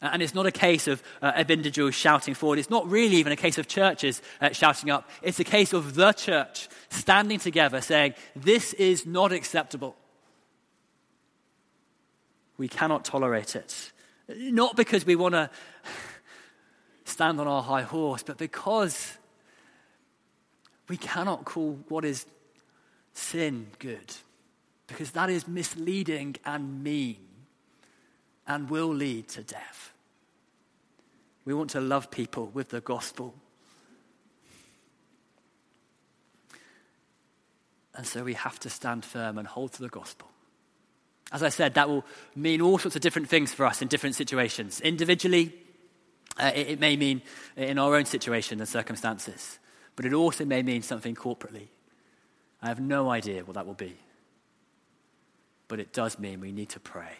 And 0.00 0.20
it's 0.20 0.34
not 0.34 0.46
a 0.46 0.52
case 0.52 0.88
of, 0.88 1.00
uh, 1.22 1.32
individuals 1.48 1.94
shouting 1.94 2.34
forward. 2.34 2.58
It's 2.58 2.70
not 2.70 2.90
really 2.90 3.16
even 3.16 3.32
a 3.32 3.36
case 3.36 3.56
of 3.56 3.68
churches 3.68 4.20
uh, 4.40 4.50
shouting 4.50 4.90
up. 4.90 5.08
It's 5.22 5.38
a 5.38 5.44
case 5.44 5.72
of 5.72 5.94
the 5.94 6.12
church 6.12 6.68
standing 6.88 7.38
together 7.38 7.80
saying, 7.80 8.14
This 8.34 8.72
is 8.74 9.06
not 9.06 9.30
acceptable. 9.30 9.94
We 12.58 12.66
cannot 12.66 13.04
tolerate 13.04 13.54
it. 13.54 13.92
Not 14.28 14.74
because 14.76 15.06
we 15.06 15.14
want 15.14 15.34
to 15.34 15.50
stand 17.12 17.40
on 17.40 17.46
our 17.46 17.62
high 17.62 17.82
horse, 17.82 18.22
but 18.22 18.38
because 18.38 19.16
we 20.88 20.96
cannot 20.96 21.44
call 21.44 21.78
what 21.88 22.04
is 22.04 22.26
sin 23.14 23.66
good 23.78 24.14
because 24.86 25.12
that 25.12 25.30
is 25.30 25.48
misleading 25.48 26.36
and 26.44 26.82
mean 26.82 27.16
and 28.46 28.68
will 28.68 28.92
lead 28.92 29.28
to 29.28 29.42
death. 29.42 29.92
We 31.44 31.54
want 31.54 31.70
to 31.70 31.80
love 31.80 32.10
people 32.10 32.46
with 32.52 32.68
the 32.68 32.80
gospel. 32.80 33.34
And 37.94 38.06
so 38.06 38.22
we 38.22 38.34
have 38.34 38.58
to 38.60 38.70
stand 38.70 39.04
firm 39.04 39.38
and 39.38 39.46
hold 39.46 39.72
to 39.74 39.82
the 39.82 39.88
gospel. 39.88 40.28
As 41.30 41.42
I 41.42 41.48
said, 41.48 41.74
that 41.74 41.88
will 41.88 42.04
mean 42.36 42.60
all 42.60 42.78
sorts 42.78 42.96
of 42.96 43.02
different 43.02 43.28
things 43.28 43.52
for 43.54 43.64
us 43.64 43.80
in 43.80 43.88
different 43.88 44.14
situations. 44.14 44.80
Individually, 44.80 45.54
uh, 46.38 46.52
it, 46.54 46.68
it 46.68 46.80
may 46.80 46.96
mean 46.96 47.22
in 47.56 47.78
our 47.78 47.96
own 47.96 48.04
situation 48.04 48.60
and 48.60 48.68
circumstances 48.68 49.58
but 49.96 50.04
it 50.04 50.12
also 50.12 50.44
may 50.44 50.62
mean 50.62 50.82
something 50.82 51.14
corporately. 51.14 51.68
I 52.60 52.68
have 52.68 52.80
no 52.80 53.10
idea 53.10 53.44
what 53.44 53.54
that 53.54 53.66
will 53.66 53.74
be. 53.74 53.96
But 55.68 55.80
it 55.80 55.92
does 55.92 56.18
mean 56.18 56.40
we 56.40 56.52
need 56.52 56.70
to 56.70 56.80
pray. 56.80 57.16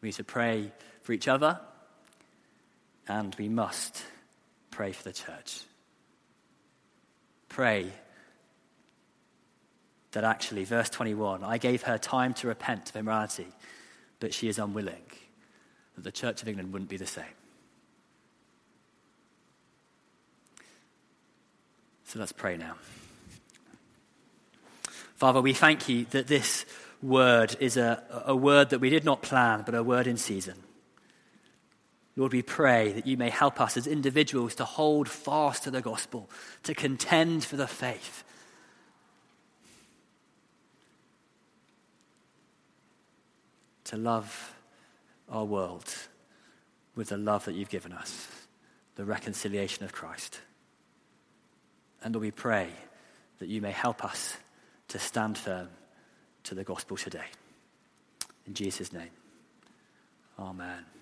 We 0.00 0.08
need 0.08 0.14
to 0.14 0.24
pray 0.24 0.72
for 1.02 1.12
each 1.12 1.28
other, 1.28 1.60
and 3.08 3.34
we 3.36 3.48
must 3.48 4.02
pray 4.70 4.92
for 4.92 5.02
the 5.02 5.12
church. 5.12 5.62
pray 7.48 7.90
that 10.12 10.24
actually, 10.24 10.64
verse 10.64 10.88
21, 10.90 11.44
I 11.44 11.58
gave 11.58 11.82
her 11.82 11.98
time 11.98 12.32
to 12.34 12.48
repent 12.48 12.90
of 12.90 12.96
immorality, 12.96 13.48
but 14.18 14.32
she 14.32 14.48
is 14.48 14.58
unwilling, 14.58 15.04
that 15.94 16.04
the 16.04 16.12
Church 16.12 16.42
of 16.42 16.48
England 16.48 16.72
wouldn't 16.72 16.90
be 16.90 16.96
the 16.96 17.06
same. 17.06 17.24
So 22.06 22.20
let's 22.20 22.30
pray 22.30 22.56
now. 22.56 22.74
Father, 25.16 25.40
we 25.40 25.52
thank 25.52 25.88
you 25.88 26.04
that 26.10 26.28
this 26.28 26.64
word 27.02 27.56
is 27.58 27.76
a, 27.76 28.00
a 28.26 28.36
word 28.36 28.70
that 28.70 28.78
we 28.78 28.90
did 28.90 29.04
not 29.04 29.22
plan, 29.22 29.64
but 29.66 29.74
a 29.74 29.82
word 29.82 30.06
in 30.06 30.16
season. 30.16 30.54
Lord, 32.14 32.32
we 32.32 32.42
pray 32.42 32.92
that 32.92 33.08
you 33.08 33.16
may 33.16 33.28
help 33.28 33.60
us 33.60 33.76
as 33.76 33.88
individuals 33.88 34.54
to 34.54 34.64
hold 34.64 35.08
fast 35.08 35.64
to 35.64 35.70
the 35.72 35.82
gospel, 35.82 36.30
to 36.62 36.74
contend 36.74 37.44
for 37.44 37.56
the 37.56 37.66
faith. 37.66 38.22
To 43.86 43.96
love 43.96 44.54
our 45.28 45.44
world 45.44 45.92
with 46.94 47.08
the 47.08 47.18
love 47.18 47.46
that 47.46 47.54
you've 47.54 47.68
given 47.68 47.92
us, 47.92 48.28
the 48.94 49.04
reconciliation 49.04 49.84
of 49.84 49.92
Christ. 49.92 50.40
And 52.02 52.14
Lord, 52.14 52.22
we 52.22 52.30
pray 52.30 52.70
that 53.38 53.48
you 53.48 53.60
may 53.60 53.72
help 53.72 54.04
us 54.04 54.36
to 54.88 54.98
stand 54.98 55.36
firm 55.36 55.68
to 56.44 56.54
the 56.54 56.64
gospel 56.64 56.96
today. 56.96 57.26
In 58.46 58.54
Jesus' 58.54 58.92
name, 58.92 59.10
amen. 60.38 60.95